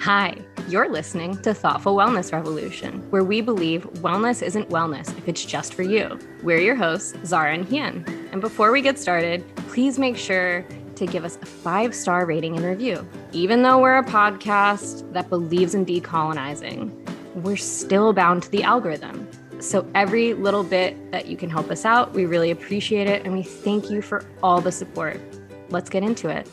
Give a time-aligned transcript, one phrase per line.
[0.00, 0.34] Hi,
[0.66, 5.74] you're listening to Thoughtful Wellness Revolution, where we believe wellness isn't wellness if it's just
[5.74, 6.18] for you.
[6.42, 8.06] We're your hosts, Zara and Hien.
[8.32, 12.56] And before we get started, please make sure to give us a five star rating
[12.56, 13.06] and review.
[13.32, 16.90] Even though we're a podcast that believes in decolonizing,
[17.34, 19.28] we're still bound to the algorithm.
[19.60, 23.26] So, every little bit that you can help us out, we really appreciate it.
[23.26, 25.20] And we thank you for all the support.
[25.68, 26.48] Let's get into it.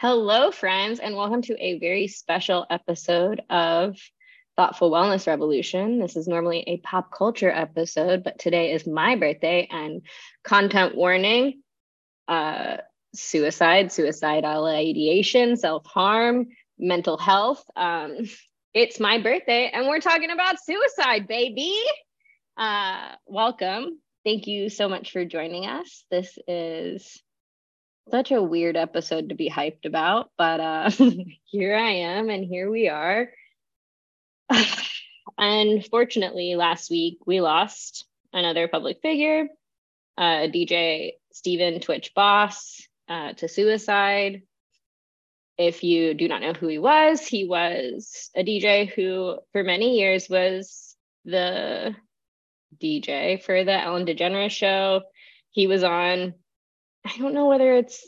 [0.00, 3.98] Hello, friends, and welcome to a very special episode of
[4.56, 5.98] Thoughtful Wellness Revolution.
[5.98, 10.00] This is normally a pop culture episode, but today is my birthday and
[10.42, 11.60] content warning
[12.28, 12.78] uh,
[13.14, 16.46] suicide, suicidal ideation, self harm,
[16.78, 17.62] mental health.
[17.76, 18.20] Um,
[18.72, 21.74] it's my birthday, and we're talking about suicide, baby.
[22.56, 24.00] Uh, welcome.
[24.24, 26.06] Thank you so much for joining us.
[26.10, 27.22] This is
[28.10, 30.90] such a weird episode to be hyped about, but uh,
[31.44, 33.30] here I am, and here we are.
[35.38, 39.48] Unfortunately, last week we lost another public figure,
[40.18, 44.42] uh, DJ Stephen Twitch Boss, uh, to suicide.
[45.58, 49.98] If you do not know who he was, he was a DJ who, for many
[49.98, 51.94] years, was the
[52.80, 55.02] DJ for the Ellen DeGeneres show.
[55.50, 56.34] He was on
[57.04, 58.06] I don't know whether it's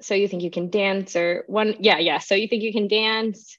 [0.00, 2.18] so you think you can dance or one yeah yeah.
[2.18, 3.56] So you think you can dance.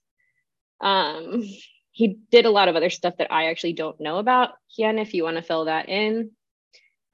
[0.81, 1.43] Um
[1.91, 4.51] he did a lot of other stuff that i actually don't know about.
[4.67, 6.31] Hien if you want to fill that in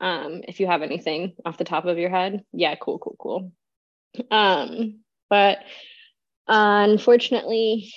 [0.02, 2.44] um if you have anything off the top of your head.
[2.54, 3.52] Yeah cool cool cool.
[4.32, 5.60] Um but
[6.48, 7.94] unfortunately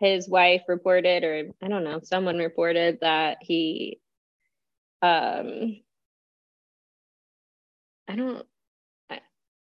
[0.00, 4.00] his wife reported or i don't know someone reported that he
[5.00, 5.76] um
[8.08, 8.46] i don't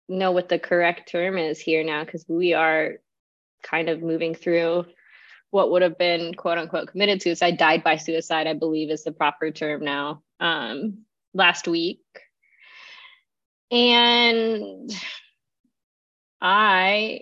[0.09, 2.95] know what the correct term is here now because we are
[3.63, 4.87] kind of moving through
[5.51, 7.59] what would have been quote unquote committed suicide.
[7.59, 11.05] Died by suicide i believe is the proper term now um,
[11.35, 12.01] last week.
[13.71, 14.91] And
[16.41, 17.21] i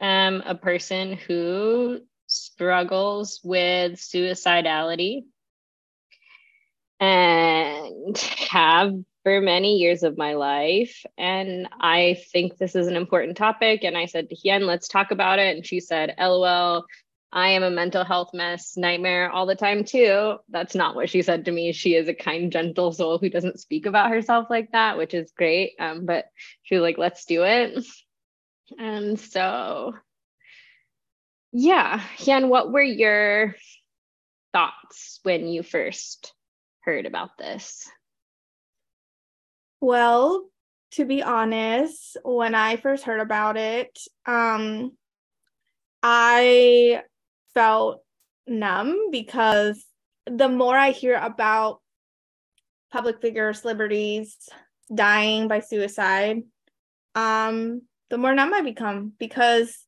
[0.00, 5.22] am a person who struggles with suicidality
[7.00, 8.16] and
[8.50, 8.94] have
[9.24, 11.04] for many years of my life.
[11.18, 13.82] And I think this is an important topic.
[13.82, 15.56] And I said to Hien, let's talk about it.
[15.56, 16.84] And she said, LOL,
[17.32, 20.36] I am a mental health mess nightmare all the time too.
[20.50, 21.72] That's not what she said to me.
[21.72, 25.32] She is a kind, gentle soul who doesn't speak about herself like that, which is
[25.36, 25.72] great.
[25.80, 26.26] Um, but
[26.62, 27.84] she was like, let's do it.
[28.78, 29.94] And so,
[31.50, 33.56] yeah, Hien, what were your
[34.52, 36.32] thoughts when you first
[36.82, 37.88] heard about this?
[39.84, 40.48] Well,
[40.92, 44.92] to be honest, when I first heard about it, um,
[46.02, 47.02] I
[47.52, 48.00] felt
[48.46, 49.84] numb because
[50.24, 51.82] the more I hear about
[52.94, 54.38] public figures, celebrities
[54.94, 56.44] dying by suicide,
[57.14, 59.84] um, the more numb I become because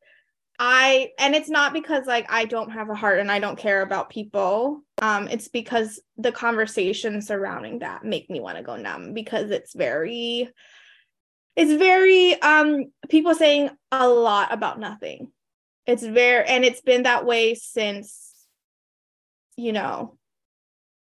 [0.58, 3.82] I and it's not because like I don't have a heart and I don't care
[3.82, 4.82] about people.
[5.02, 9.74] Um it's because the conversations surrounding that make me want to go numb because it's
[9.74, 10.50] very
[11.56, 15.30] it's very um people saying a lot about nothing.
[15.86, 18.32] It's very and it's been that way since
[19.56, 20.16] you know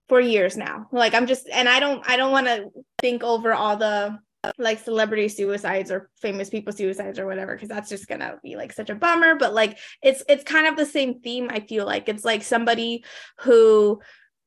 [0.09, 0.89] for years now.
[0.93, 4.19] Like I'm just and I don't I don't want to think over all the
[4.57, 8.73] like celebrity suicides or famous people suicides or whatever because that's just gonna be like
[8.73, 12.09] such a bummer but like it's it's kind of the same theme i feel like.
[12.09, 13.05] It's like somebody
[13.41, 14.01] who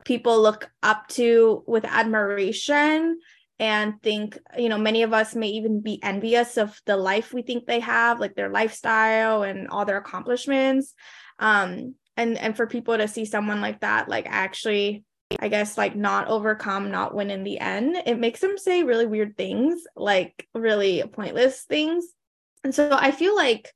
[0.06, 3.20] people look up to with admiration
[3.60, 7.42] and think you know many of us may even be envious of the life we
[7.42, 10.94] think they have like their lifestyle and all their accomplishments.
[11.40, 15.04] Um and and for people to see someone like that like actually
[15.40, 19.06] I guess like not overcome, not win in the end, it makes them say really
[19.06, 22.06] weird things, like really pointless things.
[22.64, 23.72] And so I feel like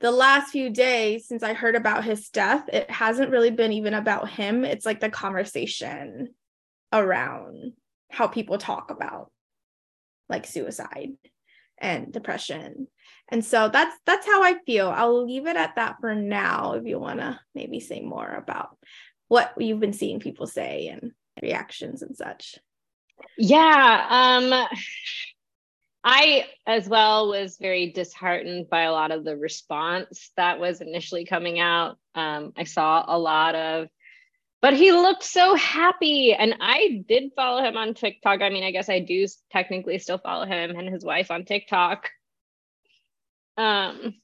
[0.00, 3.94] the last few days since I heard about his death, it hasn't really been even
[3.94, 4.64] about him.
[4.64, 6.34] It's like the conversation
[6.92, 7.72] around
[8.10, 9.30] how people talk about
[10.28, 11.10] like suicide
[11.78, 12.88] and depression.
[13.30, 14.88] And so that's that's how I feel.
[14.88, 18.76] I'll leave it at that for now if you want to maybe say more about
[19.30, 22.58] what you've been seeing people say and reactions and such.
[23.38, 24.06] Yeah.
[24.10, 24.66] Um,
[26.02, 31.26] I, as well, was very disheartened by a lot of the response that was initially
[31.26, 31.96] coming out.
[32.16, 33.86] Um, I saw a lot of,
[34.60, 36.34] but he looked so happy.
[36.34, 38.42] And I did follow him on TikTok.
[38.42, 42.08] I mean, I guess I do technically still follow him and his wife on TikTok.
[43.56, 44.14] Um,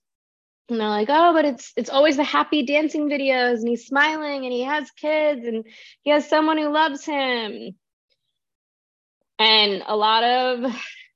[0.69, 4.45] and they're like, oh, but it's it's always the happy dancing videos, and he's smiling,
[4.45, 5.65] and he has kids, and
[6.03, 7.77] he has someone who loves him.
[9.39, 10.75] And a lot of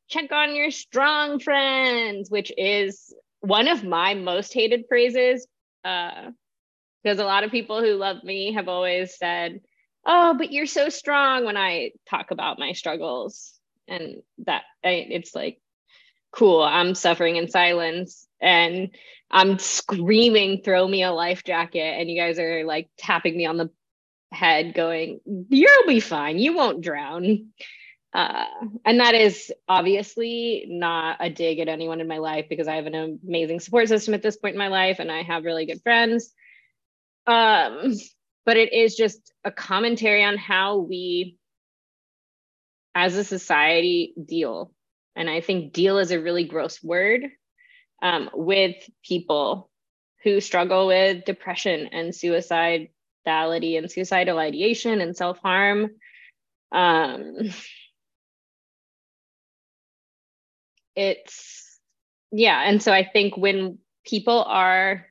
[0.08, 5.46] check on your strong friends, which is one of my most hated phrases.
[5.84, 6.30] Uh,
[7.02, 9.60] because a lot of people who love me have always said,
[10.04, 13.58] "Oh, but you're so strong." When I talk about my struggles,
[13.88, 15.60] and that I, it's like,
[16.30, 18.90] cool, I'm suffering in silence, and
[19.30, 22.00] I'm screaming, throw me a life jacket.
[22.00, 23.70] And you guys are like tapping me on the
[24.32, 26.38] head, going, You'll be fine.
[26.38, 27.50] You won't drown.
[28.12, 28.44] Uh,
[28.84, 32.86] and that is obviously not a dig at anyone in my life because I have
[32.86, 35.82] an amazing support system at this point in my life and I have really good
[35.82, 36.32] friends.
[37.26, 37.94] Um,
[38.44, 41.36] but it is just a commentary on how we
[42.96, 44.72] as a society deal.
[45.14, 47.22] And I think deal is a really gross word
[48.02, 49.70] um, with people
[50.22, 52.88] who struggle with depression and suicidality
[53.78, 55.90] and suicidal ideation and self harm.
[56.72, 57.36] Um,
[60.94, 61.78] it's,
[62.30, 62.62] yeah.
[62.66, 65.06] And so I think when people are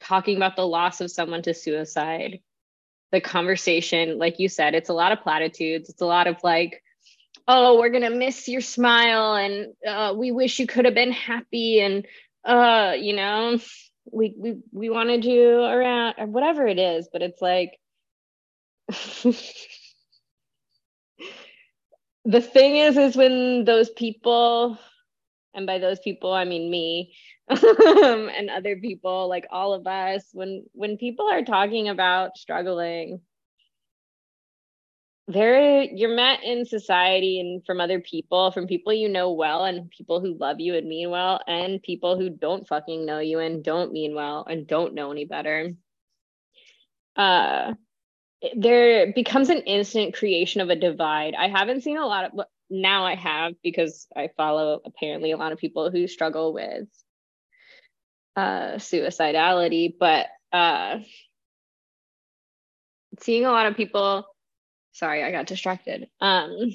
[0.00, 2.40] talking about the loss of someone to suicide,
[3.12, 5.88] the conversation, like you said, it's a lot of platitudes.
[5.90, 6.82] It's a lot of like,
[7.52, 11.80] oh we're gonna miss your smile and uh, we wish you could have been happy
[11.80, 12.06] and
[12.44, 13.58] uh you know
[14.12, 17.72] we we we wanted you around or whatever it is but it's like
[22.24, 24.78] the thing is is when those people
[25.54, 27.14] and by those people i mean me
[27.48, 33.20] and other people like all of us when when people are talking about struggling
[35.32, 39.90] there you're met in society and from other people from people you know well and
[39.90, 43.64] people who love you and mean well and people who don't fucking know you and
[43.64, 45.70] don't mean well and don't know any better.
[47.16, 47.74] Uh
[48.56, 51.34] there becomes an instant creation of a divide.
[51.34, 55.50] I haven't seen a lot of now i have because i follow apparently a lot
[55.52, 56.86] of people who struggle with
[58.36, 60.98] uh suicidality but uh
[63.18, 64.24] seeing a lot of people
[64.92, 66.08] sorry, I got distracted.
[66.20, 66.70] Um,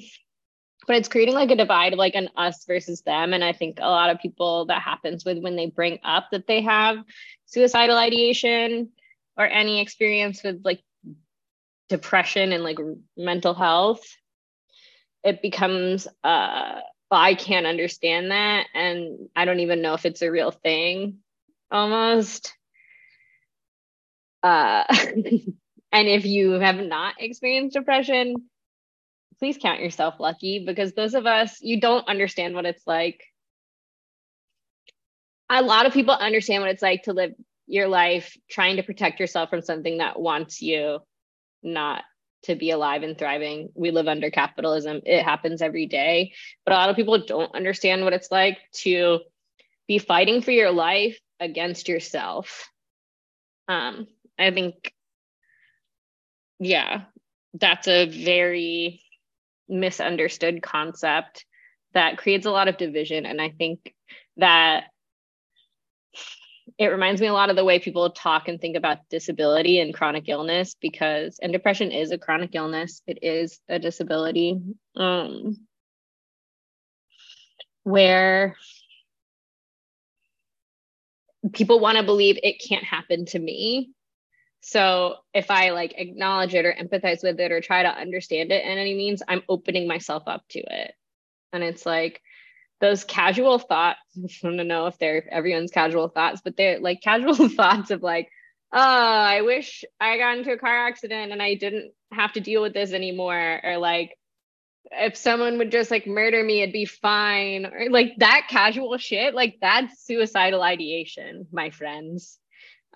[0.86, 3.32] but it's creating like a divide of like an us versus them.
[3.32, 6.46] And I think a lot of people that happens with when they bring up that
[6.46, 6.98] they have
[7.46, 8.90] suicidal ideation
[9.36, 10.82] or any experience with like
[11.88, 12.78] depression and like
[13.16, 14.04] mental health,
[15.24, 16.80] it becomes uh
[17.10, 18.66] I can't understand that.
[18.74, 21.18] And I don't even know if it's a real thing
[21.70, 22.54] almost.
[24.42, 24.84] Uh
[25.92, 28.36] And if you have not experienced depression,
[29.38, 33.22] please count yourself lucky because those of us, you don't understand what it's like.
[35.48, 37.32] A lot of people understand what it's like to live
[37.66, 41.00] your life trying to protect yourself from something that wants you
[41.62, 42.02] not
[42.44, 43.70] to be alive and thriving.
[43.74, 45.00] We live under capitalism.
[45.04, 46.32] It happens every day.
[46.64, 49.20] But a lot of people don't understand what it's like to
[49.88, 52.68] be fighting for your life against yourself.
[53.68, 54.06] Um,
[54.38, 54.92] I think
[56.58, 57.02] yeah,
[57.54, 59.00] that's a very
[59.68, 61.44] misunderstood concept
[61.94, 63.26] that creates a lot of division.
[63.26, 63.94] And I think
[64.36, 64.84] that
[66.78, 69.94] it reminds me a lot of the way people talk and think about disability and
[69.94, 74.60] chronic illness because and depression is a chronic illness it is a disability
[74.96, 75.56] um,
[77.84, 78.56] where
[81.52, 83.90] people want to believe it can't happen to me
[84.66, 88.64] so if I like acknowledge it or empathize with it or try to understand it
[88.64, 90.92] in any means, I'm opening myself up to it.
[91.52, 92.20] And it's like
[92.80, 94.00] those casual thoughts.
[94.18, 98.28] I don't know if they're everyone's casual thoughts, but they're like casual thoughts of like,
[98.72, 102.60] oh, I wish I got into a car accident and I didn't have to deal
[102.60, 103.60] with this anymore.
[103.62, 104.18] Or like,
[104.90, 107.66] if someone would just like murder me, it'd be fine.
[107.66, 112.40] Or like that casual shit, like that's suicidal ideation, my friends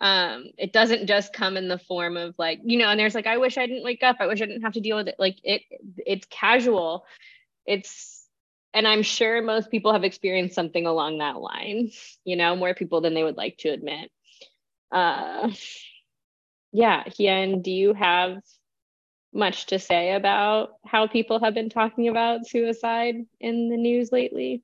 [0.01, 3.27] um it doesn't just come in the form of like you know and there's like
[3.27, 4.17] i wish i didn't wake up.
[4.19, 5.17] I wish i didn't have to deal with it.
[5.19, 5.63] Like it
[5.99, 7.05] it's casual.
[7.67, 8.27] It's
[8.73, 11.91] and i'm sure most people have experienced something along that line
[12.25, 14.11] you know more people than they would like to admit.
[14.91, 15.51] Uh
[16.73, 18.39] yeah Hien, do you have
[19.33, 24.63] much to say about how people have been talking about suicide in the news lately?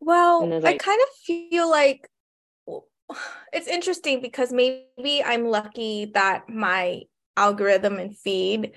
[0.00, 2.08] Well like, i kind of feel like
[3.52, 7.02] it's interesting because maybe I'm lucky that my
[7.36, 8.72] algorithm and feed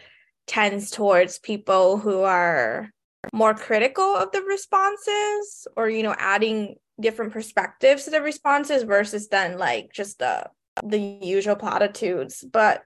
[0.48, 2.92] tends towards people who are
[3.34, 9.28] more critical of the responses or you know adding different perspectives to the responses versus
[9.28, 10.48] then like just the
[10.84, 12.44] the usual platitudes.
[12.44, 12.84] But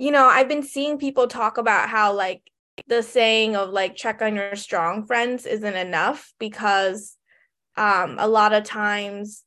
[0.00, 2.42] you know i've been seeing people talk about how like
[2.88, 7.16] the saying of like check on your strong friends isn't enough because
[7.76, 9.44] um a lot of times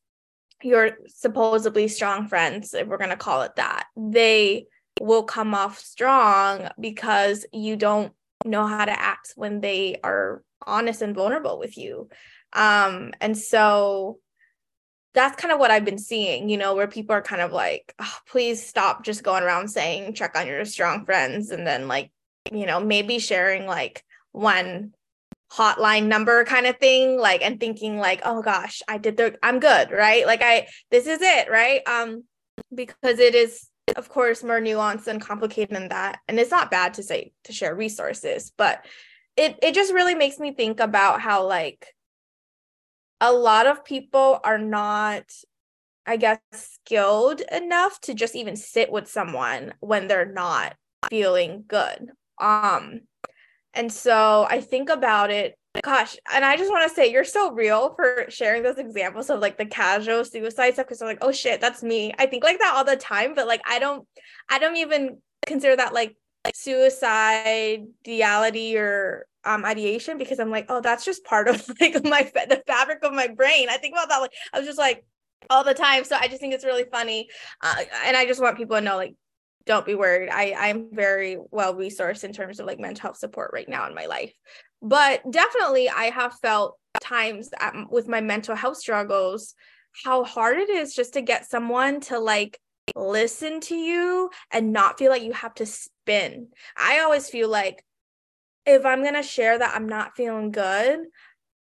[0.66, 4.66] your supposedly strong friends if we're going to call it that they
[5.02, 8.14] will come off strong because you don't
[8.46, 12.10] know how to act when they are honest and vulnerable with you.
[12.54, 14.20] Um and so
[15.14, 17.94] that's kind of what I've been seeing, you know, where people are kind of like,
[18.00, 22.12] oh, please stop just going around saying check on your strong friends and then like,
[22.52, 24.94] you know, maybe sharing like one
[25.54, 29.60] hotline number kind of thing like and thinking like oh gosh i did the i'm
[29.60, 30.26] good right?
[30.26, 31.82] Like i this is it right?
[31.88, 32.24] Um
[32.74, 36.20] because it is of course more nuanced and complicated than that.
[36.28, 38.86] And it's not bad to say to share resources but
[39.38, 41.94] it it just really makes me think about how like
[43.22, 45.24] a lot of people are not
[46.06, 50.76] i guess skilled enough to just even sit with someone when they're not
[51.10, 52.12] feeling good.
[52.40, 53.02] Um
[53.74, 57.52] and so i think about it gosh and i just want to say you're so
[57.52, 61.32] real for sharing those examples of like the casual suicide stuff because i'm like oh
[61.32, 62.14] shit that's me.
[62.20, 64.08] I think like that all the time but like i don't
[64.50, 66.16] i don't even consider that like
[66.54, 72.30] suicide reality or um ideation because i'm like oh that's just part of like my
[72.48, 73.68] the fabric of my brain.
[73.70, 75.04] I think about that like i was just like
[75.50, 77.28] all the time so i just think it's really funny
[77.62, 77.76] uh,
[78.06, 79.14] and i just want people to know like
[79.66, 80.30] don't be worried.
[80.30, 83.96] I i'm very well resourced in terms of like mental health support right now in
[83.96, 84.34] my life.
[84.82, 87.50] But definitely i have felt times
[87.90, 89.56] with my mental health struggles
[90.04, 92.60] how hard it is just to get someone to like
[92.96, 96.48] listen to you and not feel like you have to spin.
[96.76, 97.84] I always feel like
[98.66, 101.00] if i'm going to share that i'm not feeling good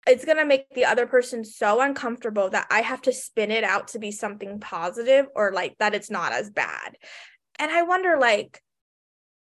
[0.08, 3.64] it's going to make the other person so uncomfortable that i have to spin it
[3.64, 6.96] out to be something positive or like that it's not as bad
[7.60, 8.62] and i wonder like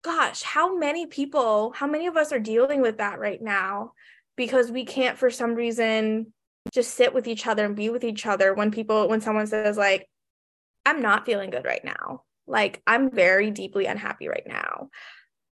[0.04, 3.92] gosh, how many people, how many of us are dealing with that right now
[4.36, 6.32] because we can't for some reason
[6.72, 9.76] just sit with each other and be with each other when people when someone says
[9.76, 10.08] like
[10.84, 12.22] I'm not feeling good right now.
[12.46, 14.90] Like I'm very deeply unhappy right now.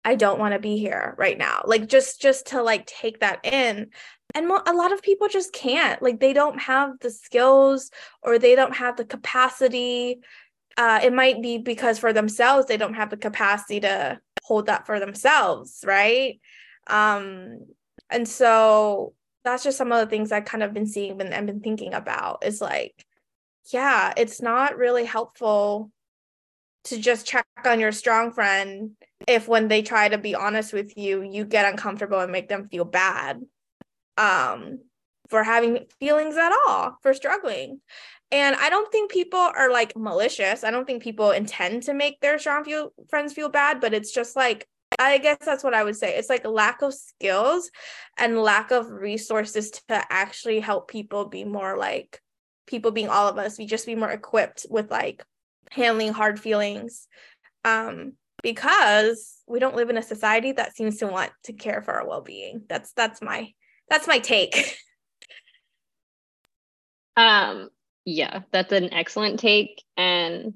[0.04, 1.62] I don't want to be here right now.
[1.66, 3.89] Like just just to like take that in.
[4.34, 6.01] And a lot of people just can't.
[6.01, 7.92] Like they don't have the skills
[8.24, 10.22] or they don't have the capacity.
[10.80, 14.86] Uh, it might be because for themselves they don't have the capacity to hold that
[14.86, 16.40] for themselves right?
[16.88, 17.60] Um
[18.10, 21.62] and so that's just some of the things i've kind of been seeing and, been
[21.62, 23.06] thinking about is like
[23.72, 25.92] yeah it's not really helpful
[26.86, 28.92] to just check on your strong friend
[29.28, 32.68] if when they try to be honest with you you get uncomfortable and make them
[32.70, 33.42] feel bad
[34.18, 34.80] um
[35.30, 37.80] for having feelings at all for struggling
[38.32, 40.64] and I don't think people are like malicious.
[40.64, 44.12] I don't think people intend to make their strong feel, friends feel bad, but it's
[44.12, 44.68] just like,
[45.00, 46.16] I guess that's what I would say.
[46.16, 47.72] It's like lack of skills
[48.18, 52.22] and lack of resources to actually help people be more like
[52.68, 55.24] people being all of us, we just be more equipped with like
[55.72, 57.08] handling hard feelings.
[57.66, 61.94] Um, because we don't live in a society that seems to want to care for
[61.96, 62.64] our well-being.
[62.70, 63.52] That's that's my
[63.90, 64.56] that's my take.
[67.18, 67.70] um
[68.10, 69.84] yeah, that's an excellent take.
[69.96, 70.54] And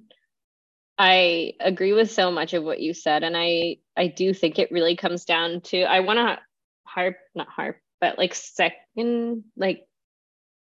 [0.98, 3.24] I agree with so much of what you said.
[3.24, 6.40] And I I do think it really comes down to I want to
[6.86, 9.86] harp, not harp, but like second, like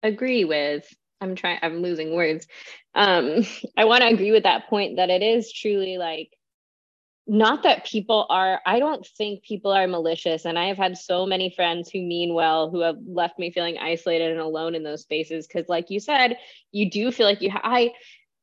[0.03, 0.87] agree with
[1.21, 2.47] I'm trying I'm losing words.
[2.95, 3.45] Um,
[3.77, 6.31] I want to agree with that point that it is truly like
[7.27, 11.27] not that people are i don't think people are malicious and i have had so
[11.27, 15.03] many friends who mean well who have left me feeling isolated and alone in those
[15.03, 16.37] spaces because like you said
[16.71, 17.93] you do feel like you ha- i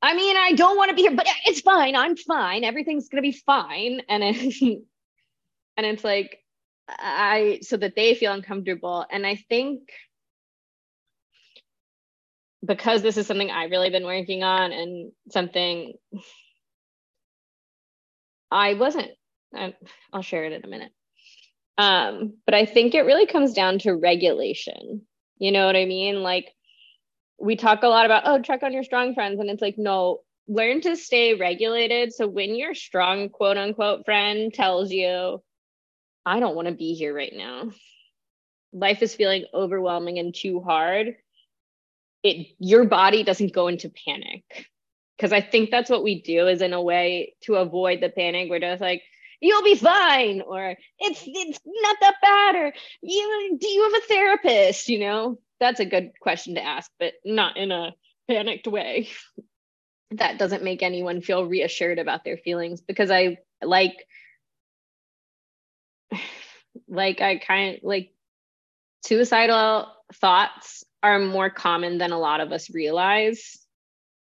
[0.01, 3.23] i mean i don't want to be here but it's fine i'm fine everything's going
[3.23, 4.23] to be fine and
[5.77, 6.39] and it's like
[6.89, 9.79] i so that they feel uncomfortable and i think
[12.65, 15.93] because this is something i've really been working on and something
[18.53, 19.10] I wasn't,
[19.53, 19.74] I,
[20.13, 20.91] I'll share it in a minute.
[21.77, 25.01] Um, but I think it really comes down to regulation.
[25.39, 26.22] You know what I mean?
[26.22, 26.53] Like
[27.39, 29.39] we talk a lot about, oh, check on your strong friends.
[29.39, 32.13] And it's like, no, learn to stay regulated.
[32.13, 35.41] So when your strong quote unquote friend tells you,
[36.25, 37.72] I don't want to be here right now,
[38.72, 41.15] life is feeling overwhelming and too hard,
[42.22, 44.43] it your body doesn't go into panic
[45.17, 48.50] because I think that's what we do is in a way to avoid the panic.
[48.50, 49.03] We're just like,
[49.43, 54.08] you'll be fine or it's it's not that bad or you do you have a
[54.08, 54.89] therapist?
[54.89, 55.39] You know?
[55.60, 57.93] That's a good question to ask but not in a
[58.27, 59.10] panicked way.
[60.17, 63.96] That doesn't make anyone feel reassured about their feelings because i like
[66.88, 68.12] like i kind of like
[69.03, 73.62] suicidal thoughts are more common than a lot of us realize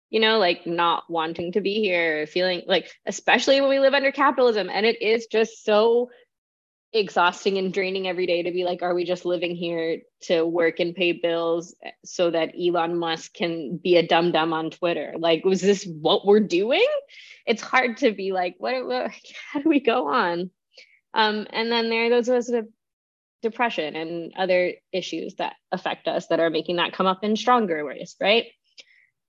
[0.09, 4.11] you know like not wanting to be here feeling like especially when we live under
[4.11, 6.09] capitalism and it is just so
[6.91, 10.79] exhausting and draining every day to be like are we just living here to work
[10.79, 15.13] and pay bills so that Elon Musk can be a dumb dumb on Twitter?
[15.17, 16.87] Like was this what we're doing?
[17.45, 19.11] It's hard to be like what, what
[19.53, 20.49] how do we go on?
[21.13, 22.65] Um and then there are those of us with
[23.43, 27.85] depression and other issues that affect us that are making that come up in stronger
[27.85, 28.47] ways right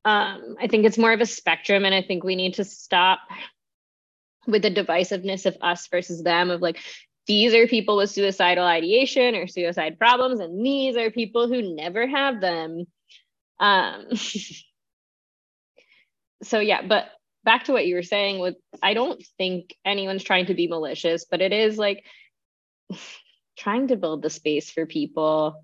[0.05, 3.21] um, I think it's more of a spectrum, and I think we need to stop
[4.47, 6.79] with the divisiveness of us versus them of like
[7.27, 12.07] these are people with suicidal ideation or suicide problems and these are people who never
[12.07, 12.87] have them.
[13.61, 14.07] Um
[16.43, 17.09] so yeah but
[17.45, 21.25] back to what you were saying with i don't think anyone's trying to be malicious
[21.31, 22.05] but it is like
[23.59, 25.63] trying to build the space for people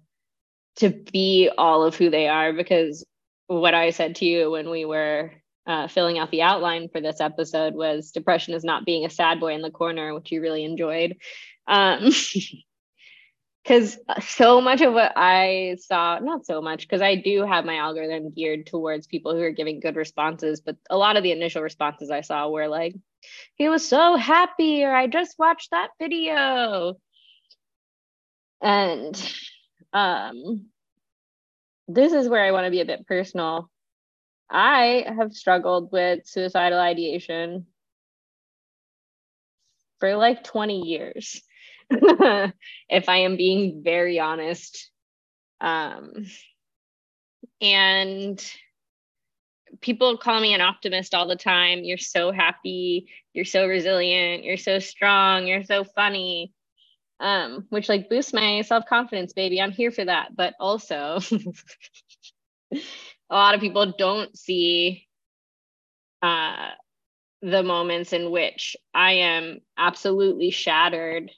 [0.76, 3.04] to be all of who they are because
[3.46, 5.32] what I said to you when we were
[5.66, 9.40] uh, filling out the outline for this episode was depression is not being a sad
[9.40, 11.16] boy in the corner, which you really enjoyed.
[11.66, 12.10] Um,
[13.66, 17.78] because so much of what I saw, not so much, because I do have my
[17.78, 21.62] algorithm geared towards people who are giving good responses, but a lot of the initial
[21.62, 22.94] responses I saw were like,
[23.56, 26.94] he was so happy, or I just watched that video.
[28.62, 29.34] And
[29.92, 30.66] um,
[31.88, 33.70] this is where I want to be a bit personal.
[34.50, 37.66] I have struggled with suicidal ideation
[39.98, 41.42] for like 20 years,
[41.90, 44.90] if I am being very honest.
[45.60, 46.26] Um,
[47.60, 48.44] and
[49.80, 51.84] people call me an optimist all the time.
[51.84, 56.52] You're so happy, you're so resilient, you're so strong, you're so funny
[57.20, 59.60] um, which like boosts my self-confidence, baby.
[59.60, 60.36] I'm here for that.
[60.36, 61.18] But also
[62.72, 65.06] a lot of people don't see
[66.22, 66.70] uh,
[67.42, 71.30] the moments in which I am absolutely shattered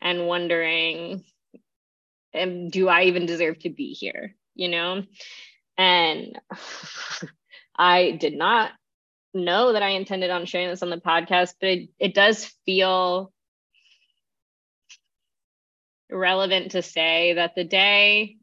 [0.00, 1.24] and wondering,
[2.32, 4.34] and do I even deserve to be here?
[4.54, 5.02] You know?
[5.76, 6.38] And
[7.76, 8.72] I did not
[9.32, 13.32] know that I intended on sharing this on the podcast, but it, it does feel
[16.10, 18.36] relevant to say that the day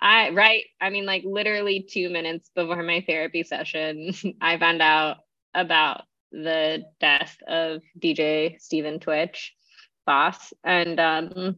[0.00, 5.18] I right, I mean like literally 2 minutes before my therapy session, I found out
[5.54, 9.54] about the death of DJ Stephen Twitch
[10.04, 10.52] Boss.
[10.62, 11.56] And um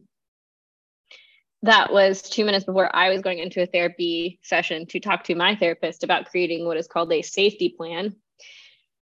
[1.63, 5.35] that was 2 minutes before I was going into a therapy session to talk to
[5.35, 8.15] my therapist about creating what is called a safety plan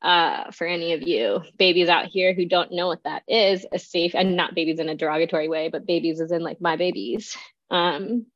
[0.02, 3.78] uh, for any of you babies out here who don't know what that is a
[3.78, 7.36] safe and not babies in a derogatory way but babies is in like my babies.
[7.70, 8.26] Um,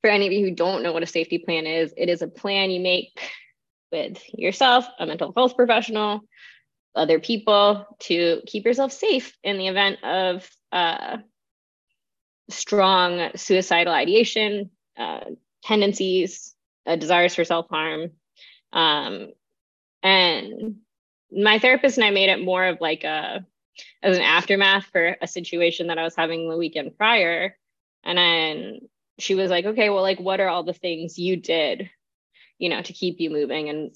[0.00, 2.28] for any of you who don't know what a safety plan is it is a
[2.28, 3.20] plan you make
[3.90, 6.20] with yourself a mental health professional
[6.94, 11.18] other people to keep yourself safe in the event of uh,
[12.50, 15.20] strong suicidal ideation uh,
[15.62, 16.54] tendencies
[16.86, 18.10] uh, desires for self-harm.
[18.72, 19.28] Um,
[20.02, 20.76] and
[21.30, 23.44] my therapist and I made it more of like a
[24.02, 27.56] as an aftermath for a situation that I was having the weekend prior.
[28.04, 28.80] And then
[29.18, 31.90] she was like, okay, well, like, what are all the things you did,
[32.58, 33.68] you know, to keep you moving?
[33.68, 33.94] And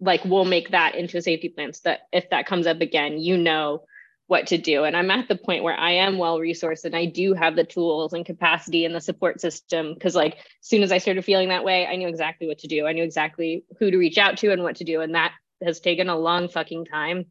[0.00, 3.18] like, we'll make that into a safety plan so that if that comes up again,
[3.18, 3.84] you know
[4.26, 4.84] what to do.
[4.84, 7.64] And I'm at the point where I am well resourced and I do have the
[7.64, 9.96] tools and capacity and the support system.
[9.98, 12.68] Cause like, as soon as I started feeling that way, I knew exactly what to
[12.68, 12.86] do.
[12.86, 15.00] I knew exactly who to reach out to and what to do.
[15.00, 17.26] And that has taken a long fucking time.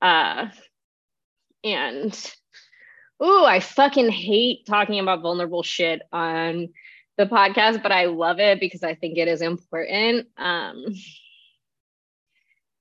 [0.00, 0.48] Uh,
[1.64, 2.34] and
[3.22, 6.68] ooh, I fucking hate talking about vulnerable shit on
[7.16, 10.28] the podcast, but I love it because I think it is important.
[10.36, 10.84] Um,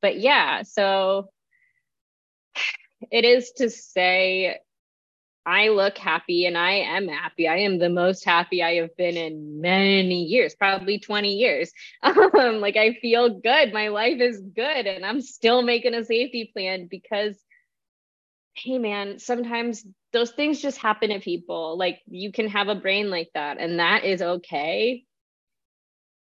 [0.01, 1.29] but yeah, so
[3.11, 4.59] it is to say
[5.45, 7.47] I look happy and I am happy.
[7.47, 11.71] I am the most happy I have been in many years, probably 20 years.
[12.35, 13.71] Um, like I feel good.
[13.71, 17.37] My life is good and I'm still making a safety plan because
[18.55, 21.77] hey man, sometimes those things just happen to people.
[21.77, 25.03] Like you can have a brain like that and that is okay.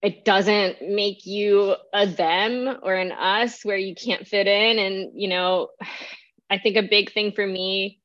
[0.03, 5.21] It doesn't make you a them or an us where you can't fit in and
[5.21, 5.69] you know
[6.51, 7.98] I think a big thing for me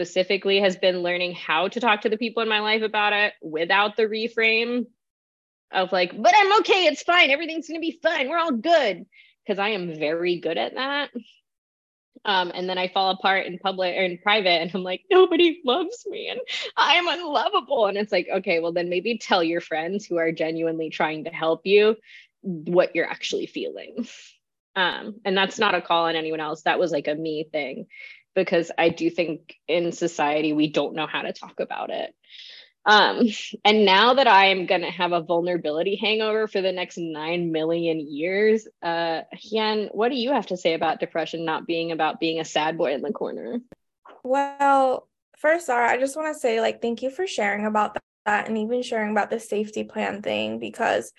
[0.00, 3.34] specifically has been learning how to talk to the people in my life about it
[3.42, 4.86] without the reframe
[5.70, 9.04] of like, but I'm okay, it's fine, everything's gonna be fine, we're all good.
[9.44, 11.10] Because I am very good at that.
[12.24, 15.60] Um, and then I fall apart in public or in private, and I'm like, nobody
[15.66, 16.40] loves me, and
[16.78, 17.86] I'm unlovable.
[17.86, 21.30] And it's like, okay, well, then maybe tell your friends who are genuinely trying to
[21.30, 21.96] help you
[22.40, 24.06] what you're actually feeling.
[24.76, 26.62] Um, and that's not a call on anyone else.
[26.62, 27.86] That was like a me thing
[28.34, 32.14] because I do think in society we don't know how to talk about it.
[32.86, 33.28] Um,
[33.64, 37.52] and now that I am going to have a vulnerability hangover for the next 9
[37.52, 42.20] million years, uh, Hien, what do you have to say about depression not being about
[42.20, 43.60] being a sad boy in the corner?
[44.22, 48.48] Well, first, Zara, I just want to say, like, thank you for sharing about that
[48.48, 51.12] and even sharing about the safety plan thing because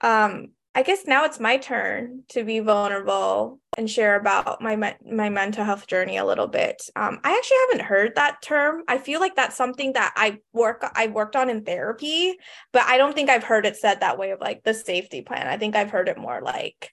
[0.00, 5.28] um, I guess now it's my turn to be vulnerable and share about my my
[5.28, 6.82] mental health journey a little bit.
[6.96, 8.82] Um, I actually haven't heard that term.
[8.88, 12.34] I feel like that's something that I work I worked on in therapy,
[12.72, 15.46] but I don't think I've heard it said that way of like the safety plan.
[15.46, 16.92] I think I've heard it more like,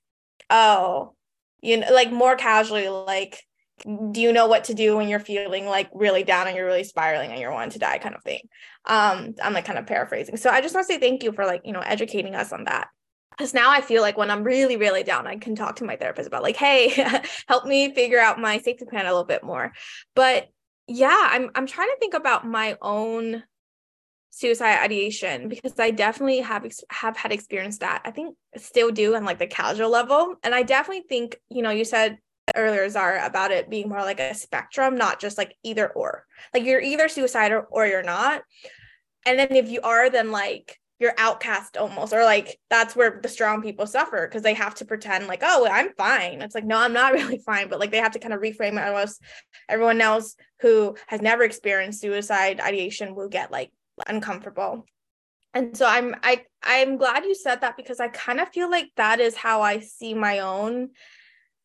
[0.49, 1.13] oh,
[1.61, 3.43] you know, like more casually, like,
[4.11, 6.83] do you know what to do when you're feeling like really down and you're really
[6.83, 8.41] spiraling and you're wanting to die, kind of thing.
[8.85, 10.37] Um, I'm like kind of paraphrasing.
[10.37, 12.65] So I just want to say thank you for like you know educating us on
[12.65, 12.89] that
[13.31, 15.95] because now I feel like when I'm really, really down, I can talk to my
[15.95, 16.89] therapist about like, hey,
[17.47, 19.71] help me figure out my safety plan a little bit more.
[20.15, 20.49] But
[20.87, 23.43] yeah, I'm I'm trying to think about my own
[24.31, 28.01] suicide ideation because I definitely have have had experienced that.
[28.05, 31.69] I think still do on like the casual level, and I definitely think you know
[31.71, 32.17] you said
[32.55, 36.25] earlier Zara about it being more like a spectrum, not just like either or.
[36.53, 38.41] Like you're either suicidal or you're not.
[39.25, 43.27] And then if you are, then like you're outcast almost or like that's where the
[43.27, 46.41] strong people suffer because they have to pretend like oh i'm fine.
[46.41, 48.79] It's like no i'm not really fine but like they have to kind of reframe
[48.79, 49.21] it almost
[49.67, 53.71] everyone else who has never experienced suicide ideation will get like
[54.07, 54.85] uncomfortable.
[55.53, 58.89] And so i'm i i'm glad you said that because i kind of feel like
[58.95, 60.91] that is how i see my own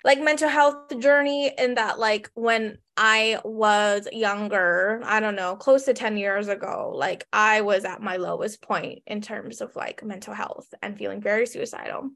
[0.06, 5.82] like mental health journey in that like when I was younger, I don't know, close
[5.86, 10.04] to 10 years ago, like I was at my lowest point in terms of like
[10.04, 12.10] mental health and feeling very suicidal.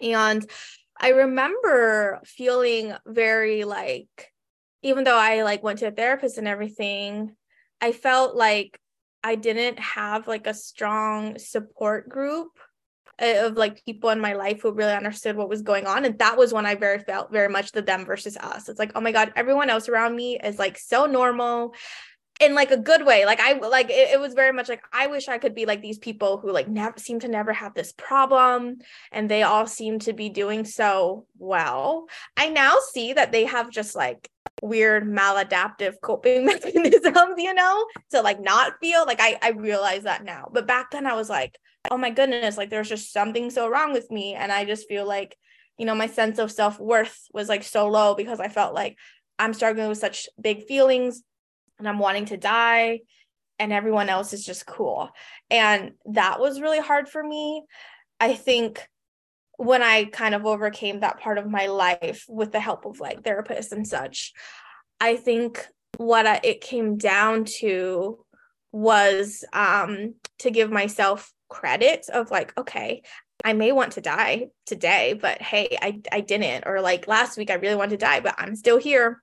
[0.00, 0.50] And
[0.98, 4.32] I remember feeling very like
[4.82, 7.36] even though I like went to a therapist and everything,
[7.78, 8.80] I felt like
[9.22, 12.58] I didn't have like a strong support group
[13.20, 16.16] Uh, of like people in my life who really understood what was going on and
[16.20, 18.68] that was when i very felt very much the them versus us.
[18.68, 21.74] It's like oh my god everyone else around me is like so normal
[22.40, 23.26] in like a good way.
[23.26, 25.82] Like i like it, it, was very much like i wish i could be like
[25.82, 28.78] these people who like never seem to never have this problem
[29.10, 32.06] and they all seem to be doing so well.
[32.36, 34.30] I now see that they have just like
[34.62, 40.24] weird maladaptive coping mechanisms you know to like not feel like i i realize that
[40.24, 40.48] now.
[40.52, 41.58] But back then i was like
[41.90, 44.34] oh my goodness, like there's just something so wrong with me.
[44.34, 45.36] And I just feel like,
[45.78, 48.96] you know, my sense of self worth was like so low because I felt like
[49.38, 51.22] I'm struggling with such big feelings
[51.78, 53.00] and I'm wanting to die
[53.58, 55.10] and everyone else is just cool.
[55.50, 57.64] And that was really hard for me.
[58.20, 58.86] I think
[59.56, 63.22] when I kind of overcame that part of my life with the help of like
[63.22, 64.32] therapists and such,
[65.00, 68.24] I think what I, it came down to
[68.70, 73.02] was um, to give myself credit of like, okay,
[73.44, 76.64] I may want to die today, but hey, I, I didn't.
[76.66, 79.22] Or like last week, I really wanted to die, but I'm still here.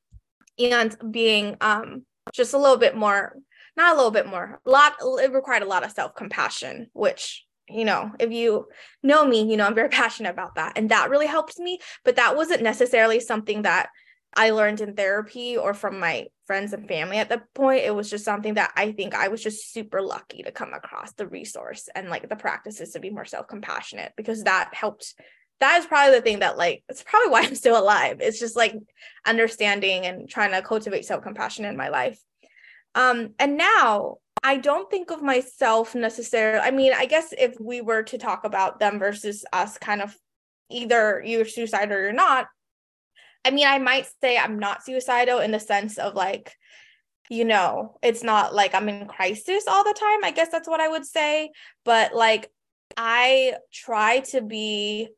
[0.57, 3.35] And being um just a little bit more,
[3.75, 7.45] not a little bit more, a lot, it required a lot of self compassion, which
[7.67, 8.67] you know, if you
[9.01, 10.73] know me, you know, I'm very passionate about that.
[10.75, 11.79] And that really helped me.
[12.03, 13.89] But that wasn't necessarily something that
[14.35, 17.85] I learned in therapy or from my friends and family at the point.
[17.85, 21.13] It was just something that I think I was just super lucky to come across
[21.13, 25.13] the resource and like the practices to be more self compassionate because that helped.
[25.61, 28.17] That is probably the thing that like it's probably why I'm still alive.
[28.19, 28.75] It's just like
[29.25, 32.19] understanding and trying to cultivate self compassion in my life.
[32.93, 36.59] Um, and now I don't think of myself necessarily.
[36.59, 40.15] I mean, I guess if we were to talk about them versus us, kind of
[40.69, 42.47] either you're suicidal or you're not,
[43.45, 46.55] I mean, I might say I'm not suicidal in the sense of like,
[47.29, 50.23] you know, it's not like I'm in crisis all the time.
[50.23, 51.51] I guess that's what I would say.
[51.85, 52.51] But like,
[52.97, 55.09] I try to be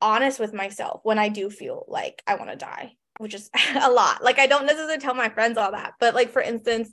[0.00, 3.50] honest with myself when I do feel like I want to die, which is
[3.80, 4.22] a lot.
[4.22, 5.94] Like, I don't necessarily tell my friends all that.
[5.98, 6.92] But like, for instance,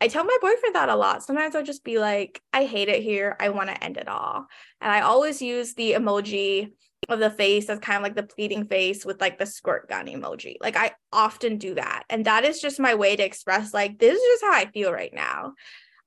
[0.00, 1.22] I tell my boyfriend that a lot.
[1.22, 3.36] Sometimes I'll just be like, I hate it here.
[3.38, 4.46] I want to end it all.
[4.80, 6.72] And I always use the emoji
[7.08, 10.06] of the face as kind of like the pleading face with like the squirt gun
[10.06, 10.56] emoji.
[10.60, 12.04] Like I often do that.
[12.10, 14.92] And that is just my way to express like this is just how I feel
[14.92, 15.54] right now.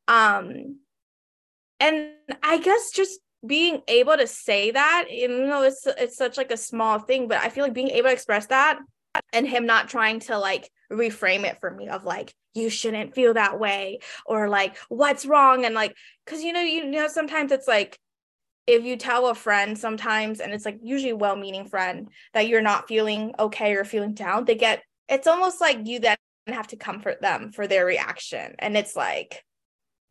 [0.07, 0.79] Um
[1.79, 2.11] and
[2.43, 6.57] I guess just being able to say that, even though it's it's such like a
[6.57, 8.79] small thing, but I feel like being able to express that
[9.33, 13.33] and him not trying to like reframe it for me of like you shouldn't feel
[13.33, 17.67] that way or like what's wrong and like because you know you know sometimes it's
[17.67, 17.99] like
[18.69, 22.87] if you tell a friend sometimes and it's like usually well-meaning friend that you're not
[22.87, 26.15] feeling okay or feeling down they get it's almost like you then
[26.47, 28.55] have to comfort them for their reaction.
[28.59, 29.43] And it's like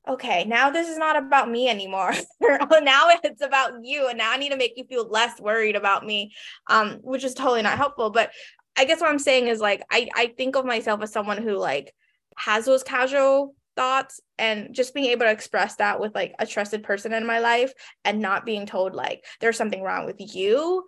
[0.09, 2.15] okay now this is not about me anymore.
[2.41, 6.07] Now it's about you and now i need to make you feel less worried about
[6.07, 6.33] me
[6.71, 8.11] um which is totally not helpful.
[8.11, 8.31] But
[8.77, 11.57] i guess what i'm saying is like i i think of myself as someone who
[11.57, 11.93] like
[12.37, 16.83] has those casual thoughts and just being able to express that with like a trusted
[16.83, 17.73] person in my life
[18.05, 20.85] and not being told like there's something wrong with you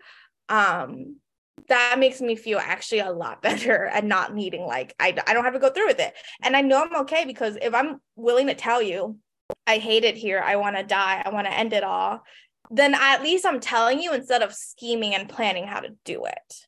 [0.49, 1.17] um
[1.69, 5.45] that makes me feel actually a lot better and not needing like I, I don't
[5.45, 6.15] have to go through with it.
[6.43, 9.19] And i know i'm okay because if i'm willing to tell you
[9.69, 10.43] i hate it here.
[10.45, 11.23] I want to die.
[11.25, 12.23] I want to end it all
[12.73, 16.67] then at least i'm telling you instead of scheming and planning how to do it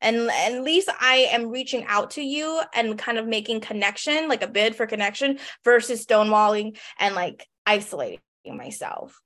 [0.00, 4.42] and at least I am reaching out to you and kind of making connection, like
[4.42, 9.18] a bid for connection versus stonewalling and like isolating myself.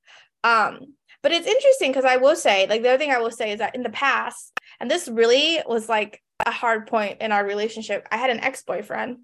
[0.42, 3.52] Um, but it's interesting because I will say, like the other thing I will say
[3.52, 7.46] is that in the past, and this really was like a hard point in our
[7.46, 9.18] relationship, I had an ex-boyfriend.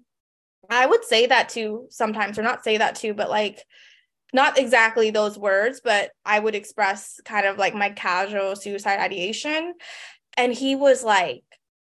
[0.69, 3.63] I would say that too sometimes, or not say that too, but like
[4.33, 9.73] not exactly those words, but I would express kind of like my casual suicide ideation
[10.37, 11.43] and he was like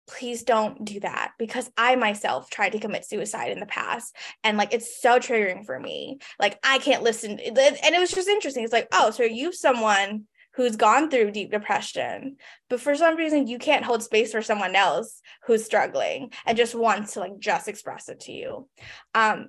[0.06, 4.58] please don't do that because I myself tried to commit suicide in the past and
[4.58, 6.18] like it's so triggering for me.
[6.38, 8.64] Like I can't listen and it was just interesting.
[8.64, 12.36] It's like, oh, so you someone who's gone through deep depression,
[12.68, 16.74] but for some reason you can't hold space for someone else who's struggling and just
[16.74, 18.68] wants to like just express it to you.
[19.14, 19.48] Um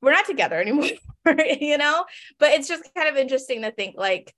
[0.00, 0.88] we're not together anymore,
[1.26, 2.04] you know?
[2.38, 4.34] But it's just kind of interesting to think like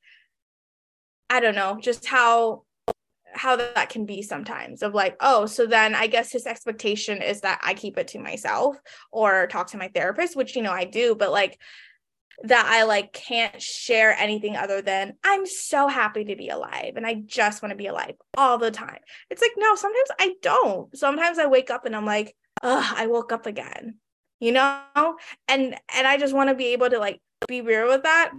[1.28, 2.62] I don't know, just how
[3.36, 7.40] how that can be sometimes of like oh so then i guess his expectation is
[7.40, 8.76] that i keep it to myself
[9.12, 11.58] or talk to my therapist which you know i do but like
[12.42, 17.06] that i like can't share anything other than i'm so happy to be alive and
[17.06, 18.98] i just want to be alive all the time.
[19.30, 20.96] It's like no sometimes i don't.
[20.96, 23.96] Sometimes i wake up and i'm like oh i woke up again
[24.40, 25.16] you know?
[25.48, 28.32] And and i just want to be able to like be real with that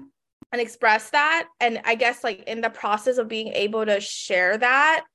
[0.52, 1.48] and express that.
[1.60, 5.06] And i guess like in the process of being able to share that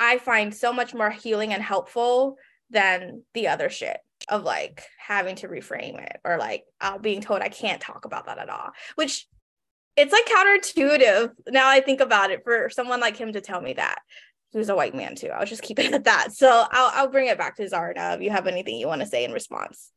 [0.00, 2.36] i find so much more healing and helpful
[2.70, 7.40] than the other shit of like having to reframe it or like uh, being told
[7.40, 9.26] i can't talk about that at all which
[9.96, 13.74] it's like counterintuitive now i think about it for someone like him to tell me
[13.74, 13.98] that.
[14.52, 15.28] Who's a white man too.
[15.28, 16.32] I'll just keep it at that.
[16.32, 19.00] So i'll, I'll bring it back to Zara now if you have anything you want
[19.00, 19.90] to say in response.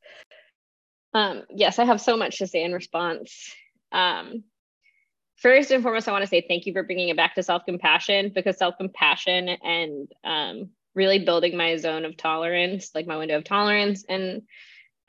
[1.14, 3.54] Um, yes i have so much to say in response
[3.92, 4.44] um,
[5.38, 7.66] first and foremost, I want to say thank you for bringing it back to self
[7.66, 13.38] compassion because self compassion and um, really building my zone of tolerance, like my window
[13.38, 14.44] of tolerance, and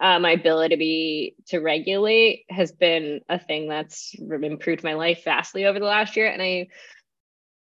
[0.00, 5.24] uh, my ability to be to regulate has been a thing that's improved my life
[5.24, 6.28] vastly over the last year.
[6.28, 6.68] And I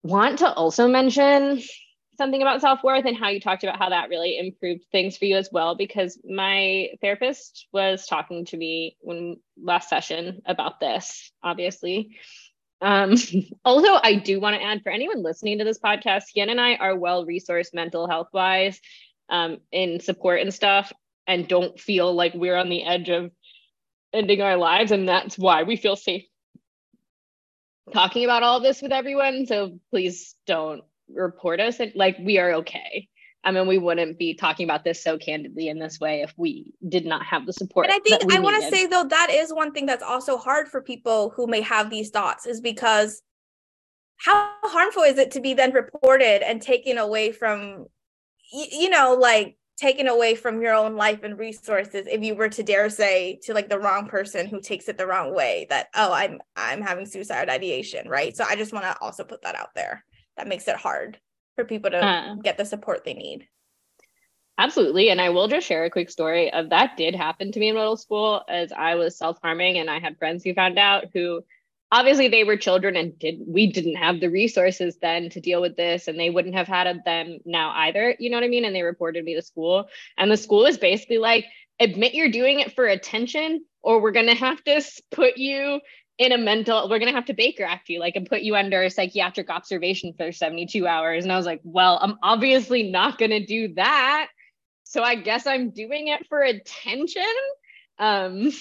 [0.03, 1.61] want to also mention
[2.17, 5.25] something about self worth and how you talked about how that really improved things for
[5.25, 5.75] you as well.
[5.75, 12.17] Because my therapist was talking to me when last session about this, obviously.
[12.81, 13.15] Um,
[13.65, 16.75] also, I do want to add for anyone listening to this podcast, Hien and I
[16.75, 18.79] are well resourced mental health wise
[19.29, 20.91] um, in support and stuff,
[21.27, 23.31] and don't feel like we're on the edge of
[24.13, 24.91] ending our lives.
[24.91, 26.25] And that's why we feel safe
[27.93, 29.45] talking about all this with everyone.
[29.45, 33.07] So please don't report us like we are okay.
[33.43, 36.73] I mean, we wouldn't be talking about this so candidly in this way if we
[36.89, 37.85] did not have the support.
[37.85, 40.67] And I think I want to say though that is one thing that's also hard
[40.67, 43.21] for people who may have these thoughts is because
[44.17, 47.85] how harmful is it to be then reported and taken away from
[48.51, 52.63] you know like taken away from your own life and resources if you were to
[52.63, 56.11] dare say to like the wrong person who takes it the wrong way that oh
[56.11, 59.69] i'm i'm having suicide ideation right so i just want to also put that out
[59.75, 60.03] there
[60.37, 61.19] that makes it hard
[61.55, 63.47] for people to uh, get the support they need.
[64.59, 65.09] Absolutely.
[65.09, 67.75] And I will just share a quick story of that did happen to me in
[67.75, 71.41] middle school as I was self-harming and I had friends who found out who
[71.91, 75.77] obviously they were children and did we didn't have the resources then to deal with
[75.77, 78.65] this and they wouldn't have had them now either, you know what I mean?
[78.65, 81.45] And they reported me to school and the school is basically like
[81.79, 85.79] admit you're doing it for attention or we're going to have to put you
[86.17, 88.55] in a mental, we're going to have to Baker Act you, like, and put you
[88.55, 91.23] under psychiatric observation for 72 hours.
[91.23, 94.27] And I was like, well, I'm obviously not going to do that.
[94.83, 97.23] So I guess I'm doing it for attention,
[97.99, 98.51] um,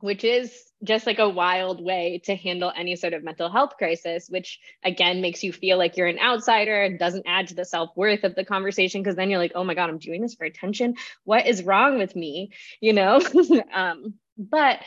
[0.00, 0.52] which is
[0.84, 5.22] just like a wild way to handle any sort of mental health crisis, which again
[5.22, 8.34] makes you feel like you're an outsider and doesn't add to the self worth of
[8.34, 9.02] the conversation.
[9.02, 10.96] Cause then you're like, oh my God, I'm doing this for attention.
[11.24, 12.50] What is wrong with me?
[12.80, 13.20] You know?
[13.74, 14.80] um, but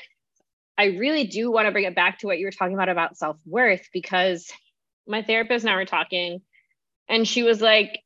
[0.79, 3.17] I really do want to bring it back to what you were talking about about
[3.17, 4.49] self worth because
[5.05, 6.39] my therapist and I were talking,
[7.09, 7.99] and she was like,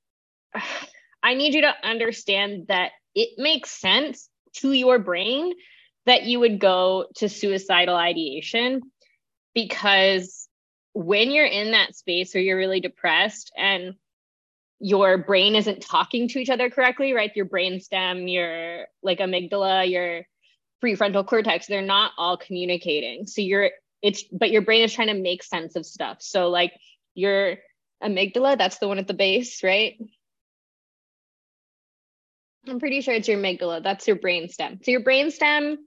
[1.24, 5.54] I need you to understand that it makes sense to your brain
[6.08, 8.82] that you would go to suicidal ideation
[9.54, 10.48] because
[10.94, 13.94] when you're in that space where you're really depressed and
[14.80, 17.32] your brain isn't talking to each other correctly, right?
[17.36, 20.24] Your brain stem, your like amygdala, your
[20.84, 23.26] prefrontal cortex, they're not all communicating.
[23.26, 26.18] So you're it's but your brain is trying to make sense of stuff.
[26.20, 26.74] So like
[27.16, 27.58] your
[28.04, 29.96] amygdala, that's the one at the base, right?
[32.68, 33.82] I'm pretty sure it's your amygdala.
[33.84, 34.80] That's your brain stem.
[34.84, 35.78] So your brain stem,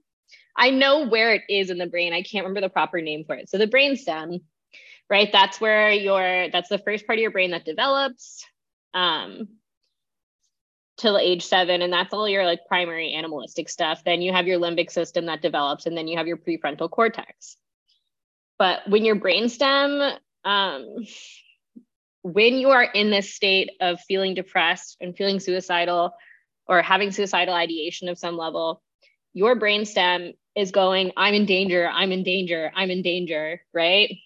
[0.55, 2.13] I know where it is in the brain.
[2.13, 3.49] I can't remember the proper name for it.
[3.49, 4.39] So the brain stem,
[5.09, 5.29] right?
[5.31, 8.43] That's where your that's the first part of your brain that develops.
[8.93, 9.47] Um,
[10.97, 14.03] till age seven, and that's all your like primary animalistic stuff.
[14.03, 17.57] Then you have your limbic system that develops, and then you have your prefrontal cortex.
[18.57, 21.05] But when your brainstem, um,
[22.23, 26.13] when you are in this state of feeling depressed and feeling suicidal
[26.67, 28.81] or having suicidal ideation of some level,
[29.33, 34.17] your brainstem is going, I'm in danger, I'm in danger, I'm in danger, right?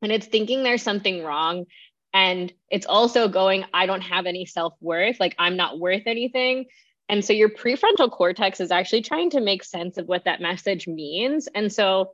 [0.00, 1.66] And it's thinking there's something wrong
[2.14, 6.66] and it's also going, I don't have any self worth, like I'm not worth anything.
[7.08, 10.86] And so your prefrontal cortex is actually trying to make sense of what that message
[10.86, 11.48] means.
[11.54, 12.12] And so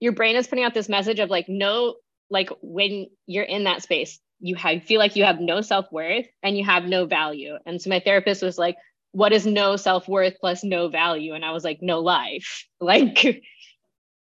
[0.00, 1.94] your brain is putting out this message of like, no,
[2.28, 6.26] like when you're in that space, you have, feel like you have no self worth
[6.42, 7.56] and you have no value.
[7.64, 8.76] And so my therapist was like,
[9.12, 11.34] what is no self worth plus no value?
[11.34, 12.66] And I was like, no life.
[12.80, 13.42] Like,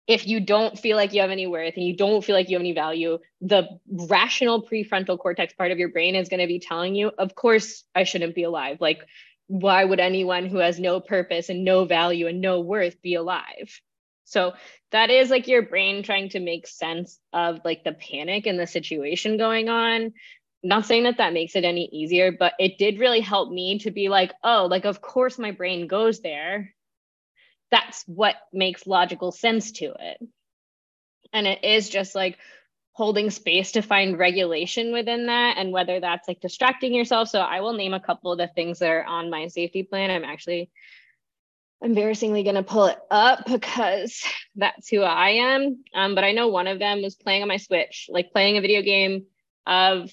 [0.10, 2.56] if you don't feel like you have any worth and you don't feel like you
[2.56, 6.60] have any value, the rational prefrontal cortex part of your brain is going to be
[6.60, 8.78] telling you, of course, I shouldn't be alive.
[8.82, 9.06] Like,
[9.46, 13.80] why would anyone who has no purpose and no value and no worth be alive?
[14.24, 14.54] So
[14.92, 18.66] that is like your brain trying to make sense of like the panic and the
[18.66, 20.14] situation going on.
[20.64, 23.92] Not saying that that makes it any easier, but it did really help me to
[23.92, 26.74] be like, oh, like, of course my brain goes there
[27.72, 30.28] that's what makes logical sense to it.
[31.34, 32.38] And it is just like
[32.94, 37.30] holding space to find regulation within that and whether that's like distracting yourself.
[37.30, 40.12] So I will name a couple of the things that are on my safety plan.
[40.12, 40.70] I'm actually
[41.82, 44.22] embarrassingly going to pull it up because
[44.56, 45.84] that's who I am.
[45.94, 48.62] Um, but I know one of them was playing on my Switch, like playing a
[48.62, 49.26] video game
[49.66, 50.12] of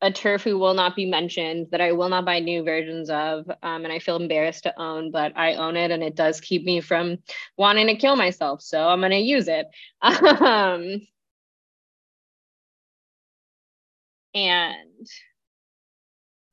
[0.00, 3.48] a TERF who will not be mentioned that I will not buy new versions of.
[3.62, 6.64] Um, and I feel embarrassed to own, but I own it and it does keep
[6.64, 7.18] me from
[7.56, 8.62] wanting to kill myself.
[8.62, 9.66] So I'm going to use it.
[10.38, 11.00] Um,
[14.34, 15.06] and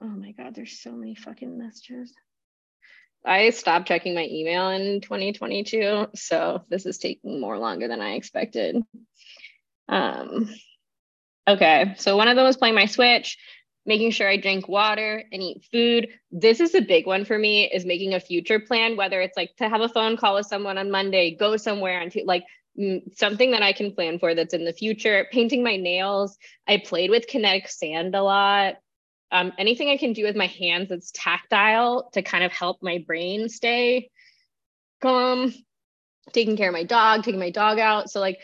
[0.01, 2.12] oh my God, there's so many fucking messages.
[3.23, 6.08] I stopped checking my email in 2022.
[6.15, 8.77] So this is taking more longer than I expected.
[9.88, 10.49] Um,
[11.47, 13.38] Okay, so one of them was playing my Switch,
[13.86, 16.10] making sure I drink water and eat food.
[16.31, 19.55] This is a big one for me is making a future plan, whether it's like
[19.58, 22.45] to have a phone call with someone on Monday, go somewhere and like
[22.79, 25.27] mm, something that I can plan for that's in the future.
[25.31, 26.36] Painting my nails.
[26.67, 28.75] I played with kinetic sand a lot.
[29.31, 33.03] Um, anything I can do with my hands that's tactile to kind of help my
[33.05, 34.10] brain stay
[34.99, 35.53] calm.
[36.34, 38.10] Taking care of my dog, taking my dog out.
[38.10, 38.39] So like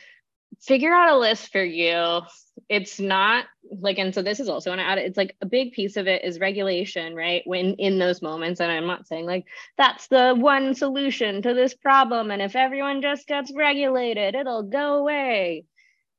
[0.61, 2.21] figure out a list for you
[2.69, 3.45] it's not
[3.79, 5.05] like and so this is also an add it.
[5.05, 8.71] it's like a big piece of it is regulation right when in those moments and
[8.71, 9.45] i'm not saying like
[9.77, 14.95] that's the one solution to this problem and if everyone just gets regulated it'll go
[14.95, 15.65] away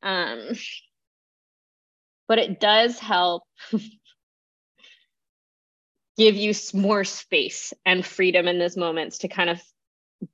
[0.02, 0.50] um
[2.28, 3.42] but it does help
[6.16, 9.62] give you more space and freedom in those moments to kind of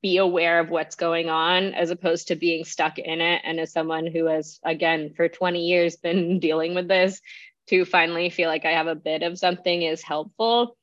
[0.03, 3.43] be aware of what's going on as opposed to being stuck in it.
[3.45, 7.21] And as someone who has, again, for 20 years been dealing with this,
[7.69, 10.77] to finally feel like I have a bit of something is helpful.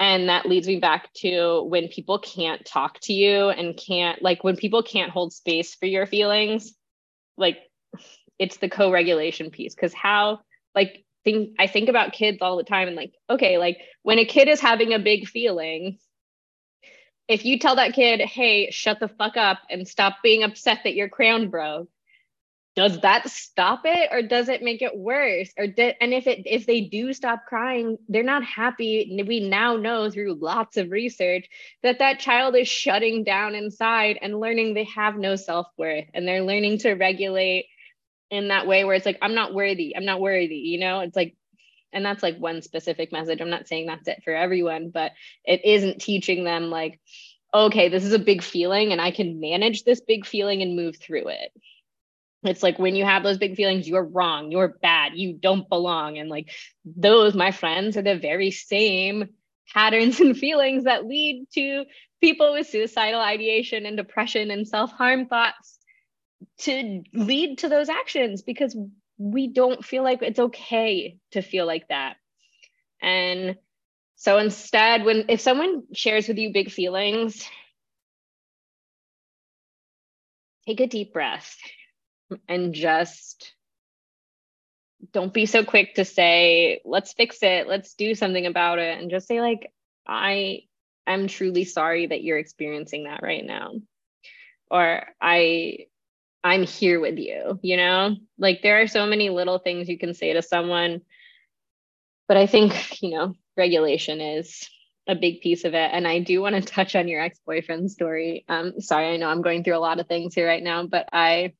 [0.00, 4.44] And that leads me back to when people can't talk to you and can't, like,
[4.44, 6.72] when people can't hold space for your feelings,
[7.36, 7.58] like,
[8.38, 9.74] it's the co regulation piece.
[9.74, 10.40] Cause how,
[10.74, 14.24] like, think, I think about kids all the time and, like, okay, like, when a
[14.24, 15.98] kid is having a big feeling,
[17.28, 20.94] if you tell that kid, hey, shut the fuck up and stop being upset that
[20.94, 21.88] your crown broke,
[22.74, 25.50] does that stop it or does it make it worse?
[25.58, 29.20] Or did, and if it if they do stop crying they're not happy.
[29.26, 31.48] We now know through lots of research
[31.82, 36.44] that that child is shutting down inside and learning they have no self-worth and they're
[36.44, 37.66] learning to regulate
[38.30, 41.00] in that way where it's like i'm not worthy i'm not worthy you know?
[41.00, 41.34] It's like
[41.92, 43.40] and that's like one specific message.
[43.40, 45.12] I'm not saying that's it for everyone but
[45.44, 47.00] it isn't teaching them like
[47.54, 50.96] okay this is a big feeling and i can manage this big feeling and move
[50.96, 51.50] through it.
[52.44, 56.18] It's like when you have those big feelings you're wrong you're bad you don't belong.
[56.18, 56.50] And like
[56.84, 59.28] those my friends are the very same
[59.72, 61.84] patterns and feelings that lead to
[62.20, 65.78] people with suicidal ideation and depression and self-harm thoughts
[66.58, 68.76] to lead to those actions because
[69.18, 72.16] we don't feel like it's okay to feel like that.
[73.02, 73.56] And
[74.16, 77.48] so instead when if someone shares with you big feelings
[80.66, 81.56] take a deep breath
[82.48, 83.54] and just
[85.12, 87.68] don't be so quick to say let's fix it.
[87.68, 89.00] Let's do something about it.
[89.00, 89.72] And just say like
[90.06, 90.60] i
[91.06, 93.72] i'm truly sorry that you're experiencing that right now.
[94.70, 95.86] Or i
[96.44, 98.16] i'm here with you you know?
[98.38, 101.00] Like there are so many little things you can say to someone
[102.26, 104.68] but i think you know regulation is
[105.08, 105.90] a big piece of it.
[105.92, 108.44] And i do want to touch on your ex-boyfriend story.
[108.48, 111.08] Um sorry i know i'm going through a lot of things here right now but
[111.12, 111.54] i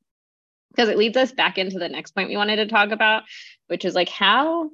[0.70, 3.24] because it leads us back into the next point we wanted to talk about,
[3.66, 4.70] which is like how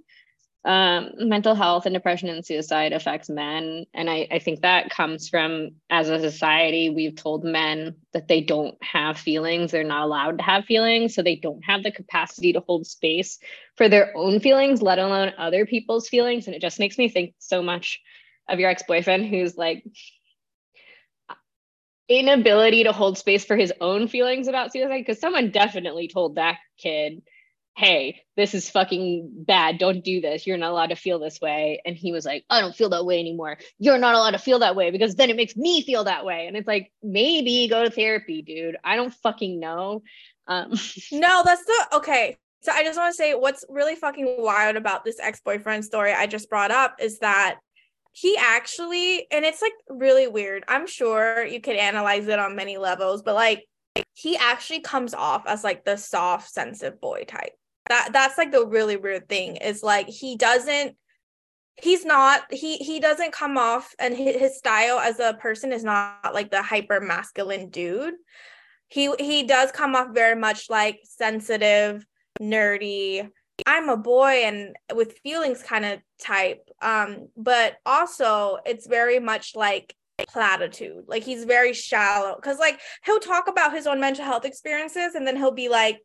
[0.64, 3.84] um, mental health and depression and suicide affects men.
[3.92, 8.40] And I, I think that comes from as a society, we've told men that they
[8.40, 11.14] don't have feelings, they're not allowed to have feelings.
[11.14, 13.38] So they don't have the capacity to hold space
[13.76, 16.46] for their own feelings, let alone other people's feelings.
[16.46, 18.00] And it just makes me think so much
[18.48, 19.84] of your ex boyfriend who's like,
[22.08, 26.58] inability to hold space for his own feelings about suicide because someone definitely told that
[26.76, 27.22] kid
[27.76, 29.78] hey this is fucking bad.
[29.78, 30.46] Don't do this.
[30.46, 31.80] You're not allowed to feel this way.
[31.84, 33.58] And he was like i don't feel that way anymore.
[33.78, 36.46] You're not allowed to feel that way because then it makes me feel that way.
[36.46, 38.76] And it's like maybe go to therapy dude.
[38.82, 40.02] I don't fucking know.
[40.46, 40.70] Um
[41.12, 42.36] no that's the okay.
[42.62, 46.26] So i just want to say what's really fucking wild about this ex-boyfriend story i
[46.26, 47.58] just brought up is that
[48.12, 50.64] he actually and it's like really weird.
[50.68, 53.66] I'm sure you could analyze it on many levels but like
[54.14, 57.52] he actually comes off as like the soft sensitive boy type
[57.88, 60.96] that that's like the really weird thing is like he doesn't
[61.76, 65.82] he's not he he doesn't come off and his, his style as a person is
[65.82, 68.14] not like the hyper masculine dude
[68.88, 72.06] he he does come off very much like sensitive
[72.40, 73.28] nerdy
[73.66, 76.68] I'm a boy and with feelings kind of type.
[76.82, 79.94] Um, but also it's very much like
[80.28, 81.04] platitude.
[81.06, 85.26] Like he's very shallow because like he'll talk about his own mental health experiences and
[85.26, 86.00] then he'll be like,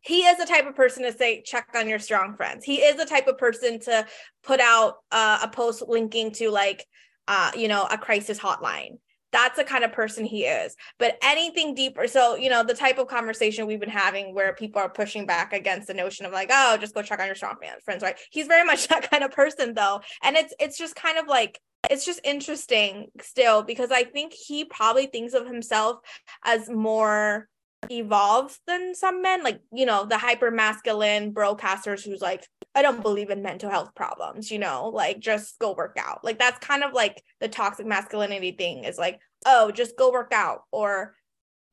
[0.00, 2.64] he is the type of person to say check on your strong friends.
[2.64, 4.06] He is the type of person to
[4.42, 6.86] put out uh, a post linking to like
[7.28, 8.96] uh, you know, a crisis hotline
[9.32, 10.74] that's the kind of person he is.
[10.98, 14.80] But anything deeper, so you know, the type of conversation we've been having where people
[14.80, 17.56] are pushing back against the notion of like, oh, just go check on your strong
[17.84, 18.18] friends, right?
[18.30, 20.00] He's very much that kind of person though.
[20.22, 24.64] And it's it's just kind of like it's just interesting still because I think he
[24.64, 25.98] probably thinks of himself
[26.44, 27.48] as more
[27.88, 33.02] evolved than some men, like you know, the hyper masculine broadcasters who's like, I don't
[33.02, 36.24] believe in mental health problems, you know, like just go work out.
[36.24, 40.32] Like that's kind of like the toxic masculinity thing is like, oh, just go work
[40.32, 41.14] out or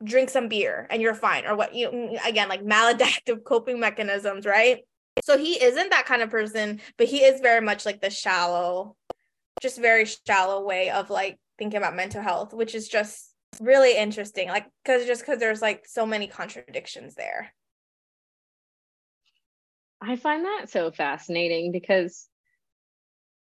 [0.03, 4.45] drink some beer and you're fine or what you mm, again like maladaptive coping mechanisms,
[4.45, 4.79] right?
[5.23, 8.95] So he isn't that kind of person, but he is very much like the shallow
[9.61, 14.47] just very shallow way of like thinking about mental health, which is just really interesting
[14.47, 17.53] like because just because there's like so many contradictions there
[20.01, 22.27] i find that so fascinating because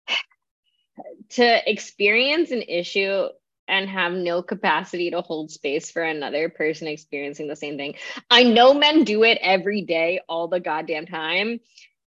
[1.31, 3.27] to experience an issue
[3.71, 7.95] and have no capacity to hold space for another person experiencing the same thing.
[8.29, 11.61] I know men do it every day, all the goddamn time,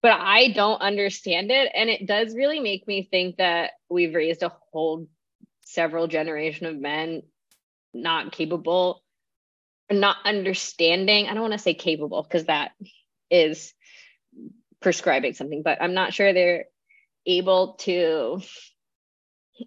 [0.03, 1.71] but I don't understand it.
[1.75, 5.07] And it does really make me think that we've raised a whole
[5.65, 7.23] several generation of men
[7.95, 9.03] not capable
[9.91, 12.73] not understanding i don't want to say capable because that
[13.31, 13.75] is
[14.81, 16.65] prescribing something but i'm not sure they're
[17.27, 18.41] able to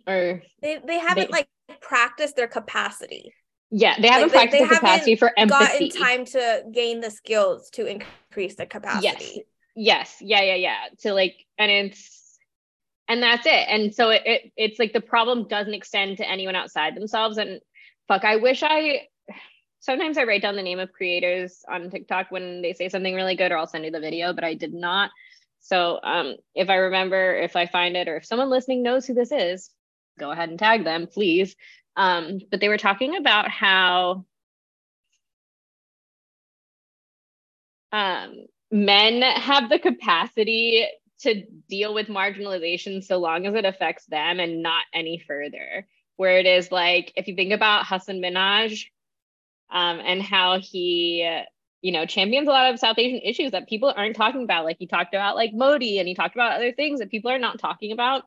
[0.08, 1.48] or they, they haven't they, like
[1.82, 3.34] practiced their capacity.
[3.72, 5.90] Yeah they haven't like, practiced they, they capacity for empathy.
[5.90, 9.06] gotten time to gain the skills to increase the capacity.
[9.06, 9.40] Yes.
[9.76, 10.18] Yes.
[10.22, 10.78] Yeah yeah yeah.
[11.02, 12.38] To like and it's
[13.08, 13.68] and that's it.
[13.68, 17.60] And so it, it it's like the problem doesn't extend to anyone outside themselves and
[18.08, 19.08] fuck, I wish I
[19.80, 23.36] sometimes I write down the name of creators on TikTok when they say something really
[23.36, 25.12] good, or I'll send you the video, but I did not.
[25.60, 29.14] So um, if I remember, if I find it, or if someone listening knows who
[29.14, 29.70] this is,
[30.20, 31.56] go ahead and tag them, please.
[31.96, 34.26] Um, but they were talking about how
[37.92, 40.88] um, men have the capacity
[41.22, 45.88] to deal with marginalization so long as it affects them and not any further.
[46.18, 48.86] Where it is like, if you think about Hasan Minhaj
[49.70, 51.30] um, and how he,
[51.82, 54.66] you know, champions a lot of South Asian issues that people aren't talking about.
[54.66, 57.38] Like he talked about like Modi and he talked about other things that people are
[57.38, 58.24] not talking about.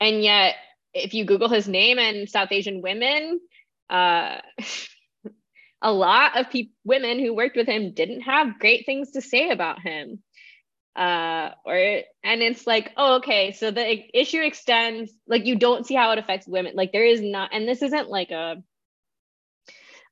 [0.00, 0.56] And yet,
[0.92, 3.38] if you Google his name and South Asian women,
[3.88, 4.38] uh,
[5.82, 9.50] a lot of pe- women who worked with him didn't have great things to say
[9.50, 10.23] about him.
[10.96, 15.12] Uh, or and it's like, oh, okay, so the issue extends.
[15.26, 16.74] Like you don't see how it affects women.
[16.76, 18.62] Like there is not, and this isn't like a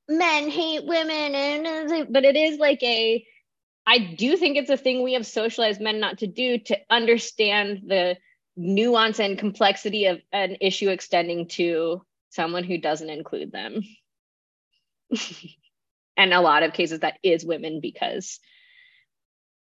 [0.08, 3.24] men hate women, and but it is like a.
[3.86, 7.82] I do think it's a thing we have socialized men not to do to understand
[7.86, 8.16] the
[8.56, 13.82] nuance and complexity of an issue extending to someone who doesn't include them.
[16.16, 18.40] and a lot of cases that is women because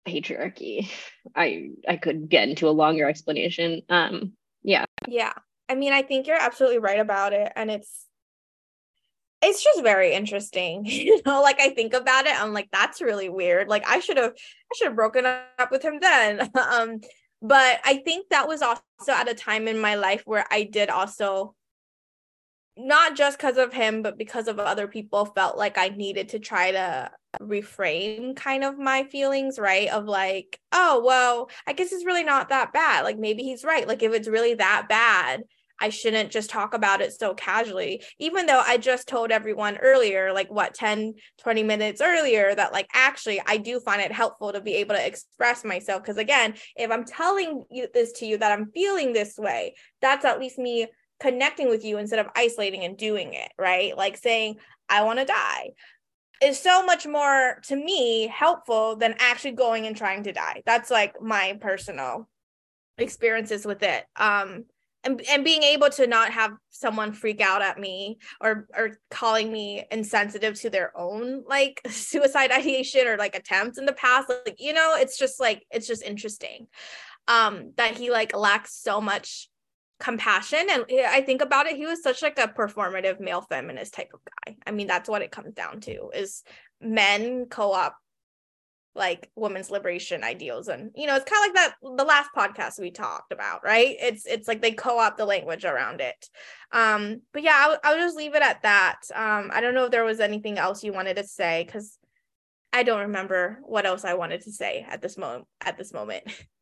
[0.07, 0.90] patriarchy.
[1.34, 3.82] I I could get into a longer explanation.
[3.88, 4.32] Um
[4.62, 4.84] yeah.
[5.09, 5.32] Yeah.
[5.68, 8.07] I mean, I think you're absolutely right about it and it's
[9.42, 10.84] it's just very interesting.
[10.86, 13.68] you know, like I think about it, I'm like that's really weird.
[13.68, 16.50] Like I should have I should have broken up with him then.
[16.70, 17.00] um
[17.42, 20.88] but I think that was also at a time in my life where I did
[20.88, 21.54] also
[22.76, 26.38] not just because of him, but because of other people, felt like I needed to
[26.38, 27.11] try to
[27.41, 29.89] reframe kind of my feelings, right?
[29.89, 33.05] Of like, oh, well, I guess it's really not that bad.
[33.05, 33.87] Like maybe he's right.
[33.87, 35.43] Like if it's really that bad,
[35.78, 40.32] I shouldn't just talk about it so casually, even though I just told everyone earlier,
[40.32, 44.61] like what, 10, 20 minutes earlier, that like actually I do find it helpful to
[44.61, 46.03] be able to express myself.
[46.03, 50.24] Because again, if I'm telling you this to you that I'm feeling this way, that's
[50.24, 50.87] at least me
[51.20, 53.97] connecting with you instead of isolating and doing it, right?
[53.97, 54.57] Like saying,
[54.89, 55.70] I want to die
[56.43, 60.62] is so much more to me helpful than actually going and trying to die.
[60.66, 62.28] That's like my personal
[62.99, 64.05] experiences with it.
[64.16, 64.64] Um
[65.07, 69.53] and, and being able to not have someone freak out at me or or calling
[69.53, 74.57] me insensitive to their own like suicide ideation or like attempts in the past like
[74.59, 76.66] you know it's just like it's just interesting
[77.28, 79.49] um that he like lacks so much
[79.99, 84.11] compassion and i think about it he was such like a performative male feminist type
[84.12, 84.57] of guy.
[84.66, 86.42] I mean that's what it comes down to is
[86.80, 87.97] men co-op
[88.94, 92.80] like women's liberation ideals and you know it's kind of like that the last podcast
[92.80, 93.97] we talked about right?
[94.01, 96.28] It's it's like they co-op the language around it.
[96.72, 99.01] Um but yeah I'll, I'll just leave it at that.
[99.14, 101.99] Um i don't know if there was anything else you wanted to say because
[102.72, 106.24] i don't remember what else i wanted to say at this moment at this moment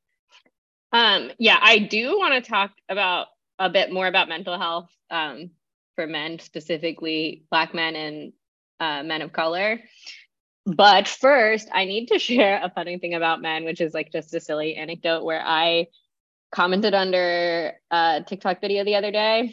[0.95, 3.27] Um, yeah, I do want to talk about
[3.59, 5.51] a bit more about mental health um,
[5.97, 8.33] for men, specifically Black men and
[8.79, 9.81] uh, men of color.
[10.65, 14.35] But first, I need to share a funny thing about men, which is like just
[14.35, 15.89] a silly anecdote where I
[16.53, 19.53] commented under a TikTok video the other day,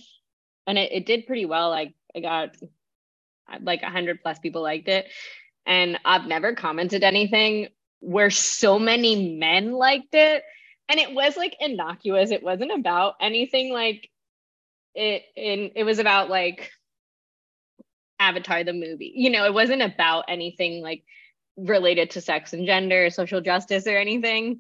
[0.68, 1.72] and it, it did pretty well.
[1.72, 2.56] Like I got
[3.64, 5.08] like a hundred plus people liked it,
[5.66, 7.70] and I've never commented anything
[8.00, 10.44] where so many men liked it
[10.92, 12.32] and it was like innocuous.
[12.32, 14.10] It wasn't about anything like
[14.94, 16.70] it in it was about like
[18.20, 19.14] avatar the movie.
[19.16, 21.04] You know it wasn't about anything like
[21.56, 24.60] related to sex and gender social justice or anything.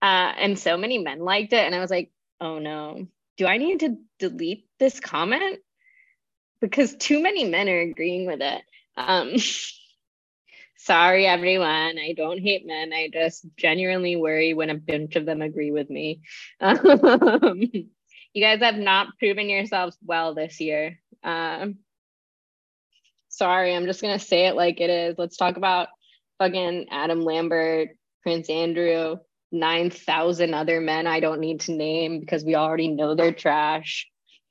[0.00, 1.66] Uh, and so many men liked it.
[1.66, 3.06] And i was like oh no.
[3.36, 5.58] Do i need to delete this comment?
[6.62, 8.62] Because too many men are agreeing with it.
[8.96, 9.34] Um
[10.82, 11.98] sorry everyone.
[11.98, 12.92] I don't hate men.
[12.92, 16.20] I just genuinely worry when a bunch of them agree with me.
[16.60, 17.60] Um,
[18.32, 21.00] you guys have not proven yourselves well this year.
[21.24, 21.78] Um,
[23.30, 25.16] sorry i'm just gonna say it like it is.
[25.16, 25.88] Let's talk about
[26.38, 27.90] fucking adam lambert
[28.22, 29.16] prince andrew
[29.52, 34.08] 9000 other men i don't need to name because we already know they're trash.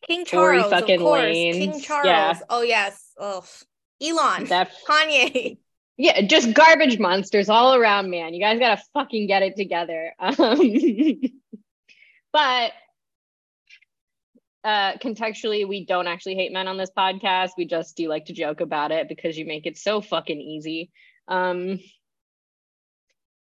[0.08, 1.22] King charles of course.
[1.22, 1.58] Lanes.
[1.58, 2.40] king charles yeah.
[2.50, 3.12] oh yes.
[3.18, 3.44] Oh
[4.02, 4.46] elon.
[4.46, 5.58] Def- kanye
[6.00, 8.34] yeah, just garbage monsters all around, man.
[8.34, 10.14] You guys gotta fucking get it together.
[10.22, 11.22] Um,
[12.32, 12.72] but
[14.64, 17.52] uh, contextually, we don't actually hate men on this podcast.
[17.58, 20.91] We just do like to joke about it because you make it so fucking easy.
[21.28, 21.80] Um,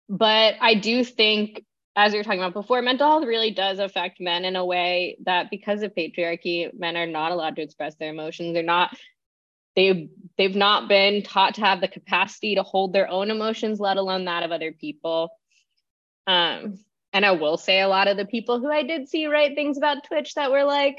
[0.08, 1.62] but I do think,
[1.94, 5.18] as we were talking about before, mental health really does affect men in a way
[5.26, 8.54] that because of patriarchy, men are not allowed to express their emotions.
[8.54, 8.96] They're not
[9.76, 13.96] they've they've not been taught to have the capacity to hold their own emotions, let
[13.96, 15.30] alone that of other people.
[16.26, 16.80] Um,
[17.12, 19.78] and I will say a lot of the people who I did see write things
[19.78, 20.98] about Twitch that were like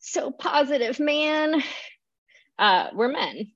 [0.00, 1.62] so positive, man,
[2.58, 3.52] uh, were men.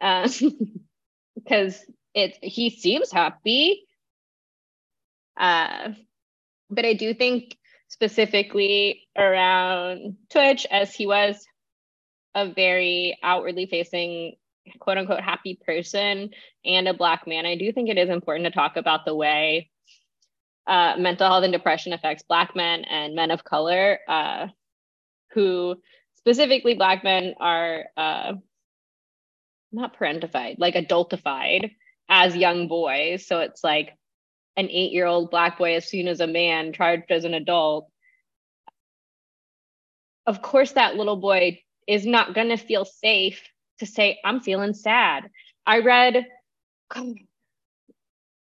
[0.00, 3.86] because uh, it he seems happy.
[5.36, 5.90] Uh,
[6.70, 7.56] but I do think
[7.88, 11.44] specifically around Twitch, as he was
[12.34, 14.36] a very outwardly facing
[14.80, 16.30] quote unquote happy person
[16.64, 19.70] and a black man, I do think it is important to talk about the way
[20.66, 24.48] uh, mental health and depression affects Black men and men of color, uh,
[25.32, 25.76] who
[26.14, 28.32] specifically Black men are uh,
[29.72, 31.70] not parentified, like adultified
[32.08, 33.26] as young boys.
[33.26, 33.96] So it's like
[34.56, 37.88] an eight year old Black boy as soon as a man charged as an adult.
[40.26, 43.42] Of course, that little boy is not going to feel safe
[43.78, 45.30] to say, I'm feeling sad.
[45.66, 46.26] I read,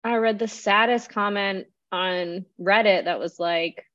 [0.03, 3.85] I read the saddest comment on Reddit that was like,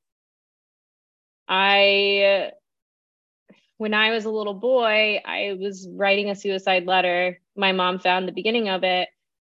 [1.49, 2.53] I,
[3.79, 7.41] when I was a little boy, I was writing a suicide letter.
[7.57, 9.09] My mom found the beginning of it.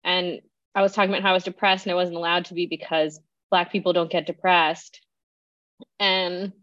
[0.03, 0.41] And
[0.75, 3.19] I was talking about how I was depressed and I wasn't allowed to be because
[3.51, 5.01] Black people don't get depressed.
[5.99, 6.53] And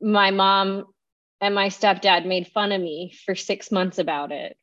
[0.00, 0.84] my mom
[1.40, 4.56] and my stepdad made fun of me for six months about it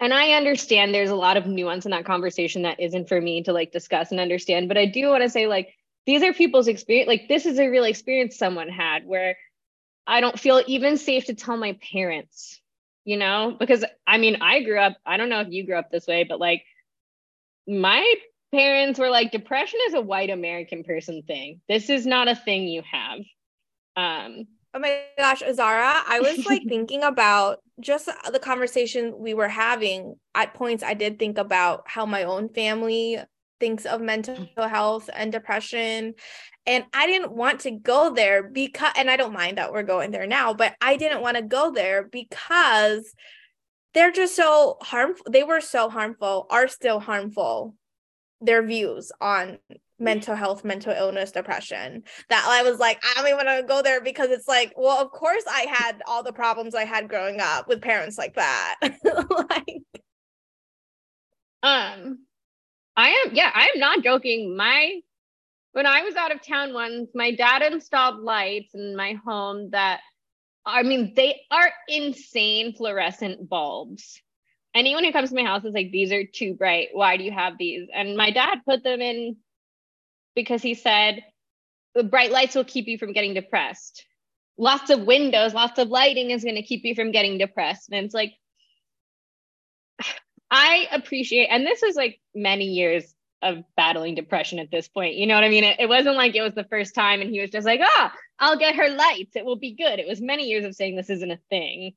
[0.00, 3.42] and I understand there's a lot of nuance in that conversation that isn't for me
[3.44, 4.68] to like discuss and understand.
[4.68, 5.74] But I do want to say, like,
[6.04, 7.08] these are people's experience.
[7.08, 9.36] Like, this is a real experience someone had where
[10.06, 12.60] I don't feel even safe to tell my parents,
[13.04, 15.90] you know, because I mean, I grew up, I don't know if you grew up
[15.90, 16.62] this way, but like,
[17.66, 18.14] my
[18.52, 21.60] parents were like, depression is a white American person thing.
[21.68, 23.20] This is not a thing you have.
[23.96, 29.48] Um, Oh my gosh, Azara, I was like thinking about just the conversation we were
[29.48, 30.16] having.
[30.34, 33.18] At points, I did think about how my own family
[33.58, 36.12] thinks of mental health and depression.
[36.66, 40.10] And I didn't want to go there because, and I don't mind that we're going
[40.10, 43.14] there now, but I didn't want to go there because
[43.94, 45.24] they're just so harmful.
[45.30, 47.74] They were so harmful, are still harmful,
[48.42, 49.56] their views on
[49.98, 52.02] mental health, mental illness, depression.
[52.28, 54.98] That I was like, I don't even want to go there because it's like, well,
[54.98, 58.76] of course I had all the problems I had growing up with parents like that.
[58.82, 59.82] like
[61.62, 62.18] um
[62.96, 64.56] I am yeah, I am not joking.
[64.56, 65.00] My
[65.72, 70.00] when I was out of town once, my dad installed lights in my home that
[70.64, 74.20] I mean, they are insane fluorescent bulbs.
[74.74, 76.88] Anyone who comes to my house is like, these are too bright.
[76.92, 77.88] Why do you have these?
[77.94, 79.36] And my dad put them in
[80.36, 81.24] because he said
[81.96, 84.04] the bright lights will keep you from getting depressed.
[84.58, 87.88] Lots of windows, lots of lighting is going to keep you from getting depressed.
[87.90, 88.34] And it's like,
[90.50, 93.12] I appreciate, and this was like many years
[93.42, 95.14] of battling depression at this point.
[95.14, 95.64] You know what I mean?
[95.64, 98.12] It, it wasn't like it was the first time and he was just like, ah,
[98.14, 99.34] oh, I'll get her lights.
[99.34, 99.98] It will be good.
[99.98, 101.92] It was many years of saying this isn't a thing.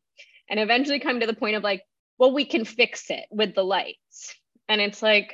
[0.49, 1.83] And eventually come to the point of like,
[2.17, 4.35] well, we can fix it with the lights.
[4.67, 5.33] And it's like,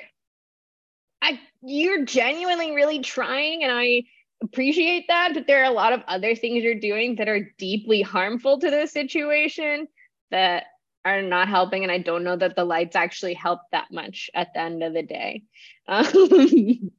[1.26, 4.03] I you're genuinely really trying and I
[4.43, 8.01] appreciate that, but there are a lot of other things you're doing that are deeply
[8.01, 9.88] harmful to this situation
[10.30, 10.65] that
[11.03, 14.53] are not helping and I don't know that the lights actually help that much at
[14.53, 15.43] the end of the day.
[15.88, 16.05] Um,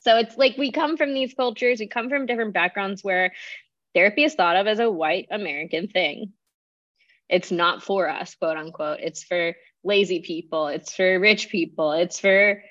[0.00, 3.32] so it's like we come from these cultures, we come from different backgrounds where
[3.94, 6.32] therapy is thought of as a white American thing.
[7.28, 9.00] It's not for us, quote unquote.
[9.00, 9.54] It's for
[9.84, 12.62] lazy people, it's for rich people, it's for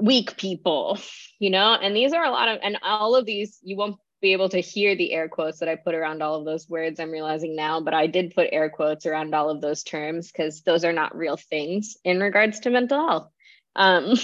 [0.00, 0.98] weak people,
[1.38, 1.74] you know?
[1.74, 4.60] And these are a lot of, and all of these, you won't be able to
[4.60, 7.80] hear the air quotes that I put around all of those words, I'm realizing now,
[7.80, 11.16] but I did put air quotes around all of those terms because those are not
[11.16, 13.30] real things in regards to mental health.
[13.76, 14.14] Um,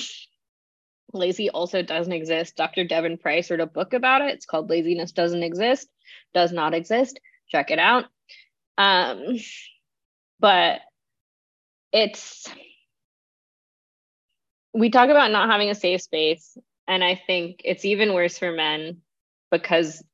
[1.13, 2.57] lazy also doesn't exist.
[2.57, 2.85] Dr.
[2.85, 4.35] Devon Price wrote a book about it.
[4.35, 5.89] It's called Laziness Doesn't Exist,
[6.35, 7.19] Does Not Exist.
[7.49, 8.05] Check it out.
[8.77, 9.39] Um,
[10.41, 10.81] but
[11.93, 12.47] it's
[14.77, 16.57] we talk about not having a safe space
[16.87, 18.99] and i think it's even worse for men
[19.51, 20.05] because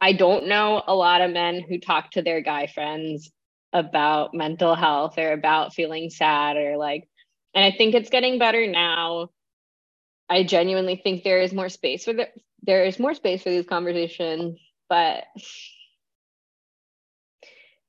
[0.00, 3.30] i don't know a lot of men who talk to their guy friends
[3.72, 7.08] about mental health or about feeling sad or like
[7.54, 9.28] and i think it's getting better now.
[10.28, 12.28] I genuinely think there is more space for the,
[12.62, 14.58] there is more space for these conversations
[14.88, 15.24] but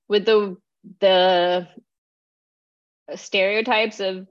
[0.09, 0.57] with the
[0.99, 1.67] the
[3.15, 4.27] stereotypes of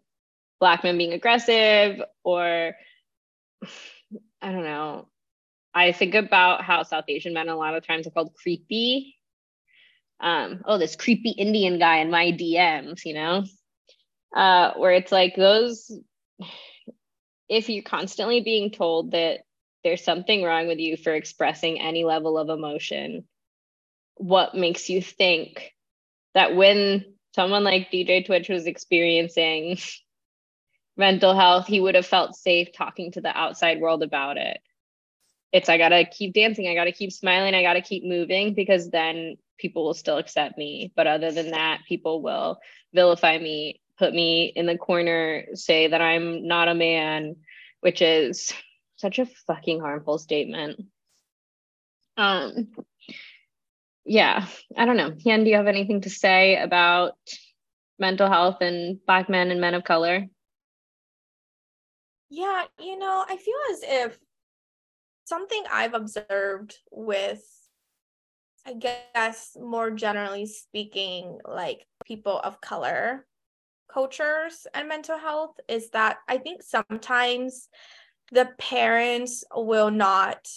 [0.62, 2.72] black men being aggressive or
[4.42, 5.08] I don't know.
[5.74, 9.08] I think about how South Asian men a lot of times are called creepy.
[10.20, 13.44] um, oh, this creepy Indian guy in my DMs, you know,
[14.36, 15.92] uh, where it's like those,
[17.48, 19.40] if you're constantly being told that
[19.84, 23.24] there's something wrong with you for expressing any level of emotion,
[24.16, 25.72] what makes you think
[26.34, 27.04] that when
[27.34, 29.78] someone like DJ Twitch was experiencing
[30.96, 34.58] mental health, he would have felt safe talking to the outside world about it?
[35.52, 39.36] It's I gotta keep dancing, I gotta keep smiling, I gotta keep moving because then
[39.58, 40.92] people will still accept me.
[40.96, 42.58] But other than that, people will
[42.94, 47.36] vilify me, put me in the corner, say that I'm not a man,
[47.80, 48.52] which is
[48.96, 50.80] such a fucking harmful statement.
[52.16, 52.68] Um,
[54.04, 55.14] yeah, I don't know.
[55.18, 57.14] Hien, do you have anything to say about
[57.98, 60.26] mental health and Black men and men of color?
[62.34, 64.18] Yeah, you know, I feel as if
[65.24, 67.42] something I've observed with
[68.64, 73.26] I guess more generally speaking, like people of color
[73.92, 77.68] cultures and mental health is that I think sometimes
[78.30, 80.48] the parents will not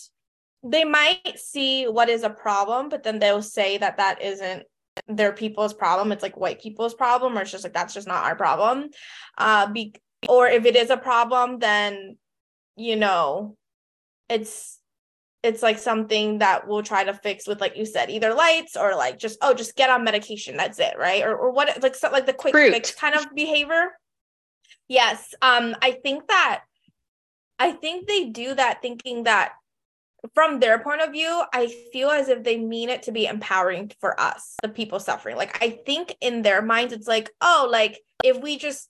[0.63, 4.63] they might see what is a problem but then they'll say that that isn't
[5.09, 6.13] their people's problem.
[6.13, 8.89] It's like white people's problem or it's just like that's just not our problem.
[9.37, 9.93] Uh be
[10.27, 12.17] or if it is a problem then
[12.75, 13.55] you know
[14.29, 14.79] it's
[15.45, 18.95] it's like something that we'll try to fix with like you said either lights or
[18.95, 21.23] like just oh just get on medication that's it right?
[21.23, 22.73] Or, or what like so, like the quick Fruit.
[22.73, 23.91] fix kind of behavior.
[24.87, 26.63] Yes um i think that
[27.59, 29.53] i think they do that thinking that
[30.33, 33.91] from their point of view i feel as if they mean it to be empowering
[33.99, 35.37] for us the people suffering.
[35.37, 38.89] Like i think in their minds it's like oh like if we just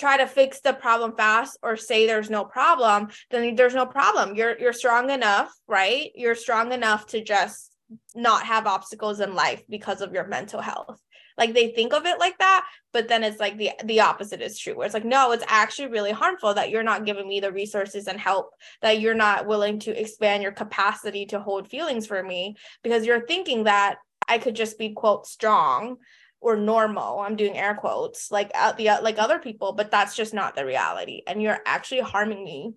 [0.00, 4.34] try to fix the problem fast or say there's no problem then there's no problem.
[4.34, 6.10] You're you're strong enough right?
[6.14, 7.70] You're strong enough to just
[8.14, 11.00] not have obstacles in life because of your mental health.
[11.36, 14.58] Like they think of it like that but then it's like the the opposite is
[14.58, 17.52] true where it's like no it's actually really harmful that you're not giving me the
[17.52, 18.50] resources and help
[18.82, 23.26] that you're not willing to expand your capacity to hold feelings for me because you're
[23.26, 23.96] thinking that
[24.28, 25.96] i could just be quote strong
[26.40, 30.16] or normal i'm doing air quotes like uh, the uh, like other people but that's
[30.16, 31.22] just not the reality.
[31.26, 32.74] And you're actually harming me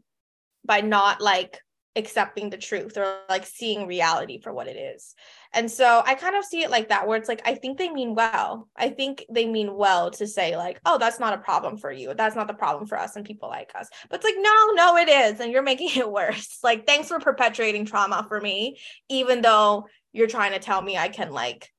[0.65, 1.59] by not like
[1.95, 5.13] accepting the truth or like seeing reality for what it is.
[5.53, 7.89] And so i kind of see it like that where it's like i think they
[7.89, 8.67] mean well.
[8.75, 12.13] I think they mean well to say like oh that's not a problem for you.
[12.13, 13.89] That's not the problem for us and people like us.
[14.09, 16.59] But it's like no no it is and you're making it worse.
[16.63, 21.09] Like thanks for perpetuating trauma for me even though you're trying to tell me i
[21.09, 21.69] can like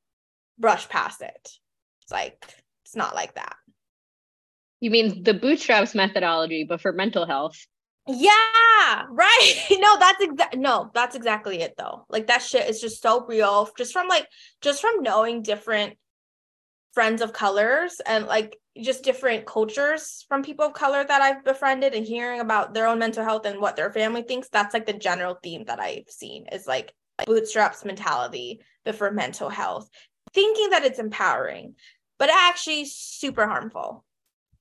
[0.59, 1.51] brush past it
[2.05, 2.45] it's like
[2.85, 3.57] it's not like that.
[4.81, 7.57] You mean the bootstraps methodology, but for mental health?
[8.07, 9.55] Yeah, right.
[9.71, 10.57] no, that's exact.
[10.57, 12.05] No, that's exactly it though.
[12.09, 13.69] Like that shit is just so real.
[13.79, 14.29] Just from like,
[14.61, 15.97] just from knowing different
[16.93, 21.95] friends of colors and like just different cultures from people of color that I've befriended
[21.95, 24.49] and hearing about their own mental health and what their family thinks.
[24.49, 26.93] That's like the general theme that I've seen is like
[27.27, 29.89] bootstraps mentality, but for mental health,
[30.35, 31.75] thinking that it's empowering,
[32.19, 34.05] but actually super harmful.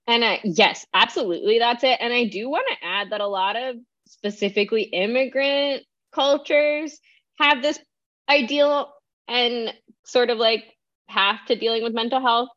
[0.07, 1.97] And I, yes, absolutely, that's it.
[2.01, 5.83] And I do want to add that a lot of specifically immigrant
[6.13, 6.99] cultures
[7.39, 7.79] have this
[8.29, 8.93] ideal
[9.27, 9.73] and
[10.05, 10.65] sort of like
[11.09, 12.49] path to dealing with mental health.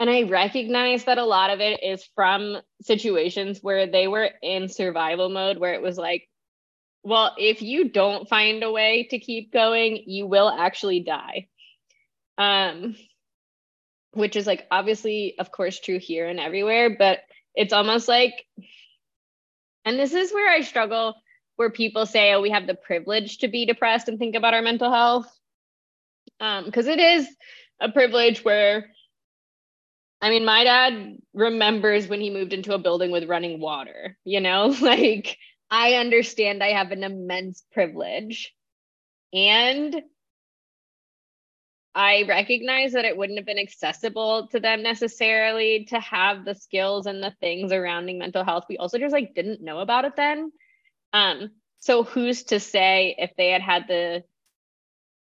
[0.00, 4.68] And I recognize that a lot of it is from situations where they were in
[4.68, 6.28] survival mode, where it was like,
[7.02, 11.48] well, if you don't find a way to keep going, you will actually die.
[12.36, 12.94] Um,
[14.18, 17.20] which is like obviously, of course, true here and everywhere, but
[17.54, 18.46] it's almost like,
[19.84, 21.14] and this is where I struggle,
[21.56, 24.62] where people say, oh, we have the privilege to be depressed and think about our
[24.62, 25.32] mental health.
[26.38, 27.28] Because um, it is
[27.80, 28.90] a privilege where,
[30.20, 34.40] I mean, my dad remembers when he moved into a building with running water, you
[34.40, 35.38] know, like
[35.70, 38.54] I understand I have an immense privilege.
[39.32, 40.02] And
[41.98, 47.06] I recognize that it wouldn't have been accessible to them necessarily to have the skills
[47.06, 48.66] and the things surrounding mental health.
[48.68, 50.52] We also just like didn't know about it then.
[51.12, 54.22] Um, so who's to say if they had had the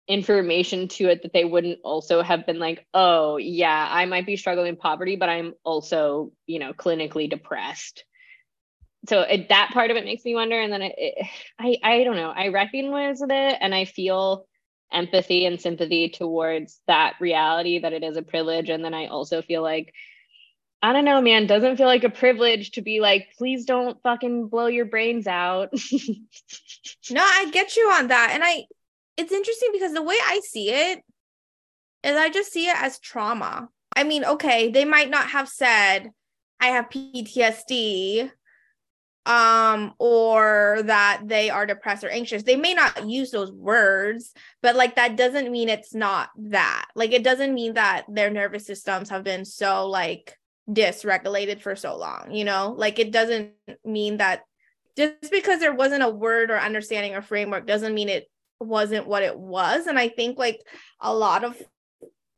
[0.09, 4.39] information to it that they wouldn't also have been like, oh yeah, I might be
[4.39, 8.03] struggling in poverty, but I'm also, you know, clinically depressed.
[9.09, 10.59] So it, that part of it makes me wonder.
[10.59, 11.27] And then it, it,
[11.59, 12.31] I, I don't know.
[12.31, 14.47] I recognize it, and I feel
[14.93, 18.69] empathy and sympathy towards that reality that it is a privilege.
[18.69, 19.93] And then I also feel like,
[20.83, 24.49] I don't know, man, doesn't feel like a privilege to be like, please don't fucking
[24.49, 25.71] blow your brains out.
[27.11, 28.31] no, I get you on that.
[28.33, 28.65] And I,
[29.17, 31.03] it's interesting because the way I see it,
[32.03, 33.69] is I just see it as trauma.
[33.95, 36.11] I mean, okay, they might not have said
[36.61, 38.31] I have PTSD
[39.25, 42.43] um or that they are depressed or anxious.
[42.43, 46.87] They may not use those words but like that doesn't mean it's not that.
[46.95, 50.37] Like it doesn't mean that their nervous systems have been so like
[50.69, 52.75] dysregulated for so long you know?
[52.77, 53.53] Like it doesn't
[53.85, 54.43] mean that
[54.97, 58.29] just because there wasn't a word or understanding or framework doesn't mean it
[58.61, 59.87] wasn't what it was.
[59.87, 60.61] And i think like
[61.01, 61.61] a lot of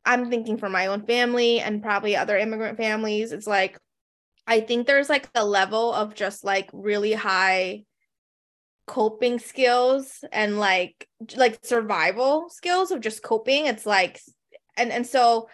[0.05, 3.79] i'm thinking for my own family and probably other immigrant families it's like
[4.47, 7.83] I think there's like a level of just like really high
[8.87, 13.65] coping skills and like like survival skills of just coping.
[13.65, 14.21] It's like
[14.77, 15.49] and and so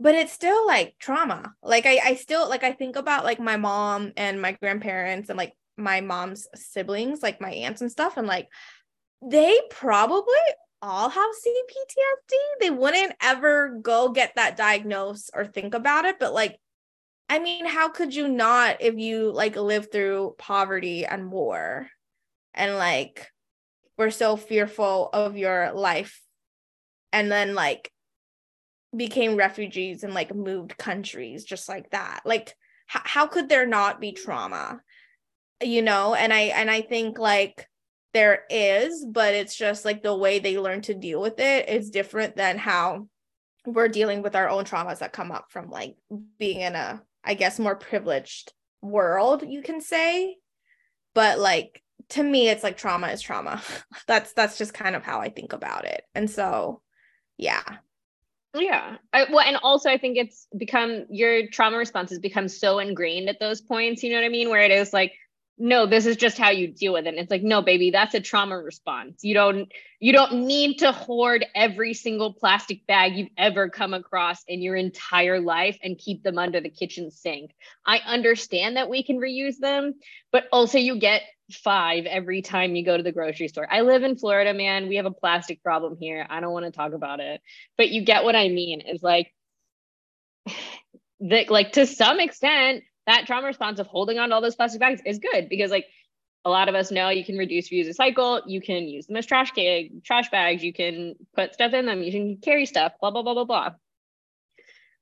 [0.00, 1.54] but it's still like trauma.
[1.62, 5.36] Like I I still like I think about like my mom and my grandparents and
[5.36, 8.48] like my mom's siblings, like my aunts and stuff and like
[9.22, 10.34] they probably
[10.80, 12.36] all have CPTSD.
[12.60, 16.60] They wouldn't ever go get that diagnosed or think about it, but like
[17.28, 21.88] I mean, how could you not if you like live through poverty and war
[22.54, 23.30] and like
[23.98, 26.22] were so fearful of your life
[27.12, 27.90] and then like
[28.96, 32.20] became refugees and like moved countries just like that?
[32.24, 32.48] Like
[32.94, 34.80] h- how could there not be trauma?
[35.62, 37.68] You know, and I and I think like
[38.14, 41.90] there is, but it's just like the way they learn to deal with it is
[41.90, 43.06] different than how
[43.66, 45.96] we're dealing with our own traumas that come up from like
[46.38, 48.52] being in a I guess, more privileged
[48.82, 50.36] world, you can say.
[51.14, 53.62] But like to me, it's like trauma is trauma.
[54.06, 56.02] that's that's just kind of how I think about it.
[56.14, 56.80] And so,
[57.36, 57.62] yeah.
[58.54, 58.96] Yeah.
[59.12, 63.38] I, well, and also I think it's become your trauma responses become so ingrained at
[63.38, 64.02] those points.
[64.02, 64.48] You know what I mean?
[64.48, 65.12] Where it is like,
[65.58, 67.10] no this is just how you deal with it.
[67.10, 69.24] And it's like no baby that's a trauma response.
[69.24, 74.42] You don't you don't need to hoard every single plastic bag you've ever come across
[74.46, 77.50] in your entire life and keep them under the kitchen sink.
[77.84, 79.94] I understand that we can reuse them
[80.30, 83.66] but also you get five every time you go to the grocery store.
[83.70, 84.88] I live in florida man.
[84.88, 86.26] We have a plastic problem here.
[86.28, 87.40] I don't want to talk about it.
[87.76, 88.82] But you get what i mean.
[88.82, 89.34] Is like
[91.20, 94.80] that like to some extent that trauma response of holding on to all those plastic
[94.80, 95.86] bags is good because like
[96.44, 99.26] a lot of us know you can reduce reuse cycle you can use them as
[99.26, 100.62] trash bag, trash bags.
[100.62, 102.02] You can put stuff in them.
[102.02, 103.70] You can carry stuff blah blah blah blah blah.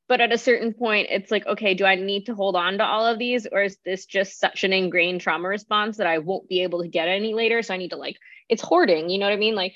[0.08, 2.84] But at a certain point it's like okay do i need to hold on to
[2.84, 6.48] all of these or is this just such an ingrained trauma response that i won't
[6.48, 7.60] be able to get any later?
[7.62, 8.16] So i need to like
[8.48, 9.56] it's hoarding you know what i mean?
[9.56, 9.74] Like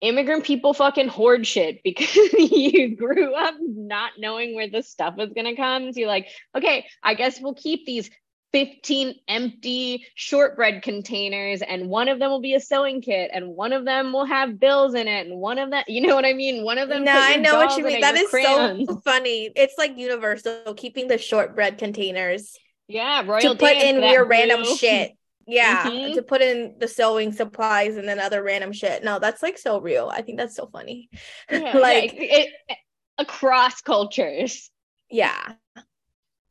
[0.00, 5.32] immigrant people fucking hoard shit because you grew up not knowing where the stuff was
[5.32, 5.92] going to come.
[5.92, 8.10] So you're like, okay, I guess we'll keep these
[8.52, 13.74] 15 empty shortbread containers and one of them will be a sewing kit and one
[13.74, 16.32] of them will have bills in it and one of them you know what i
[16.32, 16.64] mean?
[16.64, 18.00] One of them no i know what you mean.
[18.00, 18.88] that is crayons.
[18.88, 19.50] so funny.
[19.54, 22.56] It's like universal keeping the shortbread containers
[22.88, 25.17] yeah royal to put in your random shit
[25.48, 26.12] yeah, mm-hmm.
[26.12, 29.02] to put in the sewing supplies and then other random shit.
[29.02, 30.10] No, that's like so real.
[30.12, 31.08] I think that's so funny.
[31.50, 32.78] Yeah, like yeah, it, it,
[33.16, 34.70] across cultures.
[35.10, 35.52] Yeah.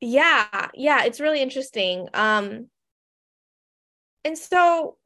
[0.02, 2.10] Yeah, yeah, it's really interesting.
[2.16, 2.70] Um
[4.26, 4.98] and so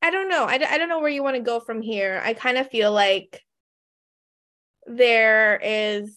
[0.00, 0.44] I don't know.
[0.44, 2.22] I, I don't know where you want to go from here.
[2.24, 3.42] I kind of feel like
[4.86, 6.16] there is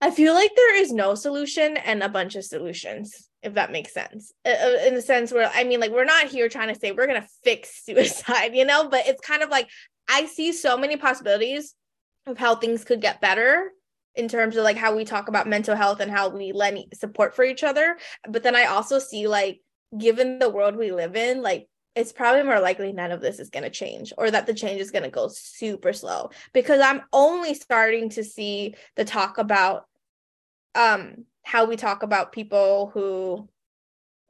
[0.00, 3.94] I feel like there is no solution and a bunch of solutions if that makes
[3.94, 4.32] sense.
[4.44, 6.92] Uh, uh, in the sense where i mean like we're not here trying to say
[6.92, 9.68] we're going to fix suicide you know but it's kind of like
[10.08, 11.74] i see so many possibilities
[12.26, 13.72] of how things could get better
[14.14, 17.36] in terms of like how we talk about mental health and how we lend support
[17.36, 17.96] for each other.
[18.28, 19.60] But then i also see like
[19.96, 23.48] given the world we live in like it's probably more likely none of this is
[23.48, 27.00] going to change or that the change is going to go super slow because i'm
[27.10, 29.86] only starting to see the talk about
[30.74, 33.48] um how we talk about people who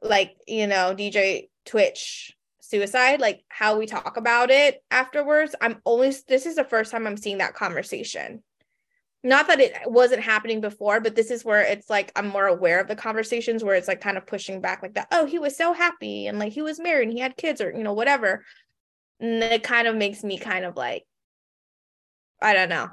[0.01, 5.53] like you know dj twitch suicide like how we talk about it afterwards.
[5.59, 8.41] I'm only this is the first time i'm seeing that conversation.
[9.21, 12.79] Not that it wasn't happening before but this is where it's like i'm more aware
[12.79, 15.57] of the conversations where it's like kind of pushing back like that oh he was
[15.57, 18.45] so happy and like he was married and he had kids or you know whatever.
[19.19, 21.03] And it kind of makes me kind of like
[22.41, 22.87] i don't know.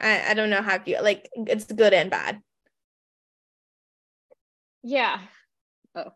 [0.00, 2.40] I, I don't know how you like it's good and bad
[4.86, 5.18] yeah.
[5.96, 6.12] Oh,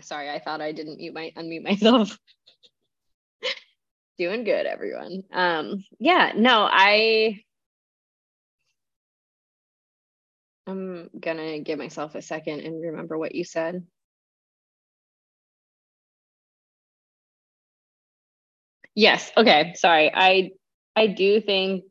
[0.00, 0.30] sorry.
[0.30, 2.16] I thought I didn't mute my unmute myself.
[4.18, 5.24] Doing good, everyone.
[5.32, 7.42] Um, yeah, no, I
[10.68, 13.84] I'm gonna give myself a second and remember what you said.
[18.94, 19.30] Yes.
[19.36, 19.74] Okay.
[19.76, 20.12] Sorry.
[20.14, 20.52] I
[20.94, 21.82] I do think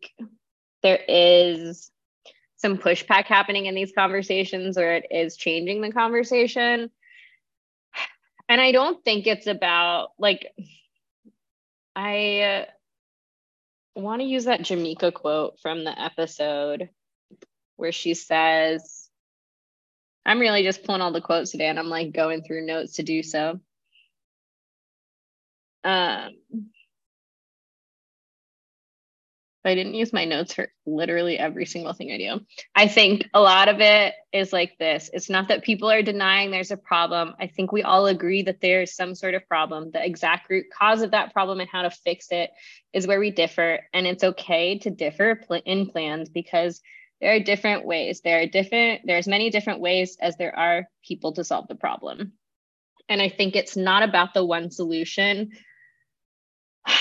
[0.81, 1.91] there is
[2.65, 6.89] some pushback happening in these conversations or it is changing the conversation.
[8.49, 10.51] And I don't think it's about like,
[11.95, 12.65] I uh,
[13.99, 16.89] want to use that Jamaica quote from the episode
[17.75, 19.11] where she says,
[20.25, 23.03] I'm really just pulling all the quotes today and I'm like going through notes to
[23.03, 23.59] do so.
[25.83, 26.31] Um,
[29.69, 32.45] I didn't use my notes for literally every single thing I do.
[32.75, 35.09] I think a lot of it is like this.
[35.13, 37.33] It's not that people are denying there's a problem.
[37.39, 39.91] I think we all agree that there's some sort of problem.
[39.91, 42.51] The exact root cause of that problem and how to fix it
[42.93, 43.79] is where we differ.
[43.93, 46.81] And it's okay to differ in plans because
[47.21, 48.21] there are different ways.
[48.21, 52.33] There are different, there's many different ways as there are people to solve the problem.
[53.09, 55.51] And I think it's not about the one solution.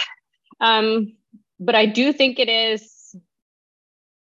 [0.60, 1.16] Um,
[1.64, 3.14] but I do think it is,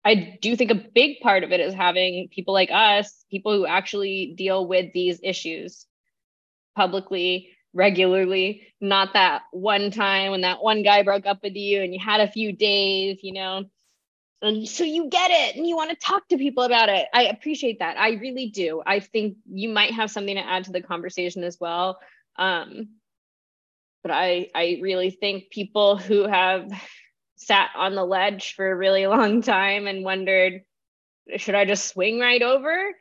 [0.05, 3.66] I do think a big part of it is having people like us, people who
[3.66, 5.87] actually deal with these issues
[6.77, 11.93] publicly, regularly, not that one time when that one guy broke up with you and
[11.93, 13.64] you had a few days, you know.
[14.43, 17.07] And so you get it and you want to talk to people about it.
[17.12, 17.99] I appreciate that.
[17.99, 18.83] I really do.
[18.87, 21.99] I think you might have something to add to the conversation as well.
[22.39, 22.91] Um,
[24.03, 26.70] but I, I really think people who have
[27.37, 30.62] sat on the ledge for a really long time and wondered,
[31.37, 32.93] should I just swing right over?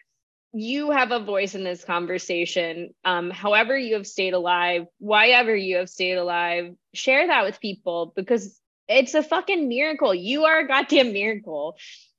[0.53, 2.93] You have a voice in this conversation.
[3.03, 7.59] Um, however, you have stayed alive, why ever you have stayed alive, share that with
[7.59, 8.57] people because
[8.87, 10.13] it's a fucking miracle.
[10.13, 11.77] You are a goddamn miracle.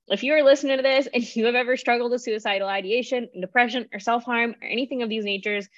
[0.08, 3.88] If you are listening to this and you have ever struggled with suicidal ideation, depression,
[3.92, 5.68] or self harm, or anything of these natures,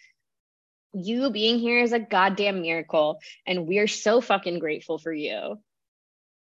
[0.92, 3.20] you being here is a goddamn miracle.
[3.46, 5.58] And we're so fucking grateful for you.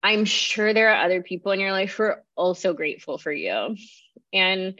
[0.06, 3.76] I'm sure there are other people in your life who are also grateful for you.
[4.32, 4.80] And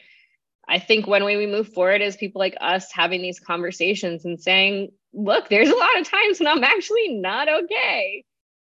[0.68, 4.40] I think one way we move forward is people like us having these conversations and
[4.40, 8.24] saying, look, there's a lot of times when I'm actually not okay.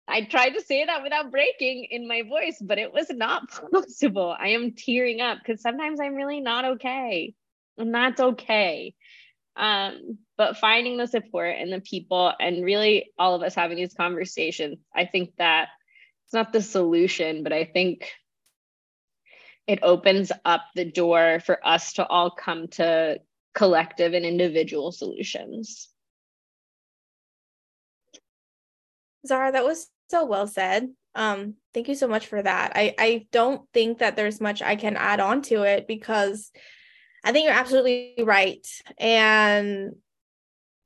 [0.06, 4.36] I tried to say that without breaking in my voice, but it was not possible.
[4.38, 7.32] I am tearing up because sometimes I'm really not okay.
[7.78, 8.92] And that's okay.
[9.56, 13.94] Um, but finding the support and the people and really all of us having these
[13.94, 15.68] conversations, I think that
[16.32, 18.10] it's not the solution, but I think
[19.66, 23.20] it opens up the door for us to all come to
[23.54, 25.90] collective and individual solutions.
[29.26, 30.88] Zara, that was so well said.
[31.14, 32.72] Um, thank you so much for that.
[32.74, 36.50] I, I don't think that there's much I can add on to it because
[37.22, 38.66] I think you're absolutely right.
[38.96, 39.96] And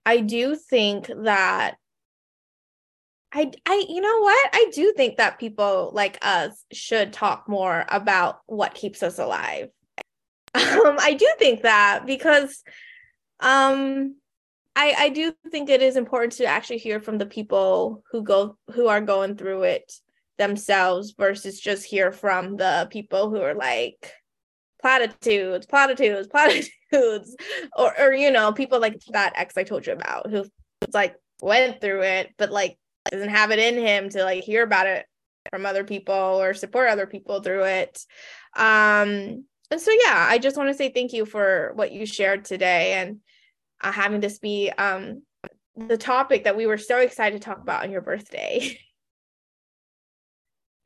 [0.05, 1.77] I do think that
[3.33, 4.51] I, I, you know what?
[4.53, 9.69] I do think that people like us should talk more about what keeps us alive.
[10.57, 12.63] Um, I do think that because,
[13.41, 14.17] um,
[14.75, 18.57] I, I do think it is important to actually hear from the people who go
[18.73, 19.93] who are going through it
[20.39, 24.13] themselves versus just hear from the people who are like
[24.81, 27.37] platitudes, platitudes, platitudes,
[27.77, 30.45] or or you know people like that ex I told you about who
[30.93, 32.79] like went through it, but like
[33.11, 35.07] doesn't have it in him to like hear about it
[35.51, 38.05] from other people or support other people through it.
[38.57, 42.45] Um, and so yeah, I just want to say thank you for what you shared
[42.45, 43.19] today and
[43.83, 45.23] uh, having this be um
[45.77, 48.79] the topic that we were so excited to talk about on your birthday.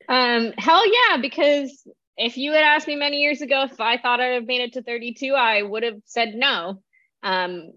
[0.09, 4.19] Um, hell yeah, because if you had asked me many years ago if I thought
[4.19, 6.81] I'd have made it to 32, I would have said no.
[7.23, 7.71] Um,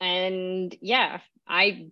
[0.00, 1.90] and yeah, I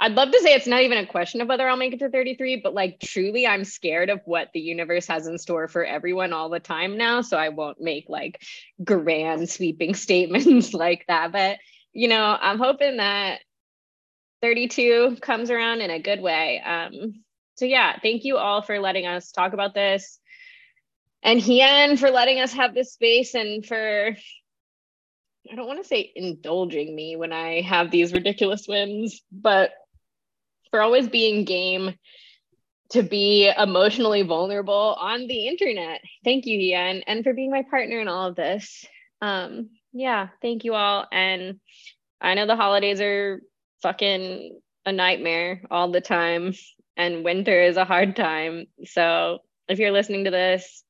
[0.00, 2.08] I'd love to say it's not even a question of whether I'll make it to
[2.08, 6.32] 33, but like truly, I'm scared of what the universe has in store for everyone
[6.32, 7.20] all the time now.
[7.22, 8.40] So I won't make like
[8.84, 11.32] grand sweeping statements like that.
[11.32, 11.58] But,
[11.92, 13.40] you know, I'm hoping that
[14.40, 16.60] 32 comes around in a good way.
[16.60, 17.24] Um,
[17.56, 20.20] so yeah, thank you all for letting us talk about this.
[21.24, 24.16] And Hien for letting us have this space and for
[25.50, 29.70] I don't want to say indulging me when I have these ridiculous whims, but
[30.70, 31.94] for always being game
[32.90, 36.00] to be emotionally vulnerable on the internet.
[36.24, 38.86] Thank you, Hien, and for being my partner in all of this.
[39.20, 41.06] Um, yeah, thank you all.
[41.12, 41.60] And
[42.20, 43.42] I know the holidays are
[43.82, 46.54] fucking a nightmare all the time,
[46.96, 48.66] and winter is a hard time.
[48.84, 50.82] So if you're listening to this,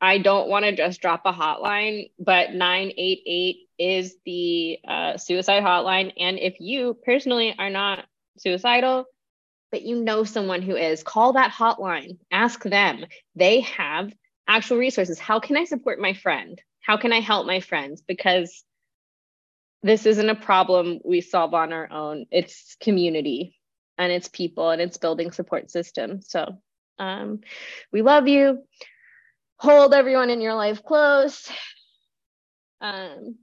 [0.00, 6.12] I don't want to just drop a hotline, but 988 is the uh, suicide hotline.
[6.18, 8.04] And if you personally are not
[8.38, 9.04] suicidal,
[9.70, 13.04] but you know someone who is, call that hotline, ask them.
[13.34, 14.12] They have
[14.48, 15.18] actual resources.
[15.18, 16.60] How can I support my friend?
[16.80, 18.02] How can I help my friends?
[18.02, 18.64] Because
[19.82, 22.26] this isn't a problem we solve on our own.
[22.30, 23.56] It's community
[23.98, 26.28] and it's people and it's building support systems.
[26.28, 26.58] So
[26.98, 27.40] um,
[27.92, 28.62] we love you.
[29.58, 31.50] Hold everyone in your life close.
[32.80, 33.36] Um,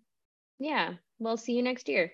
[0.59, 2.11] yeah, we'll see you next year.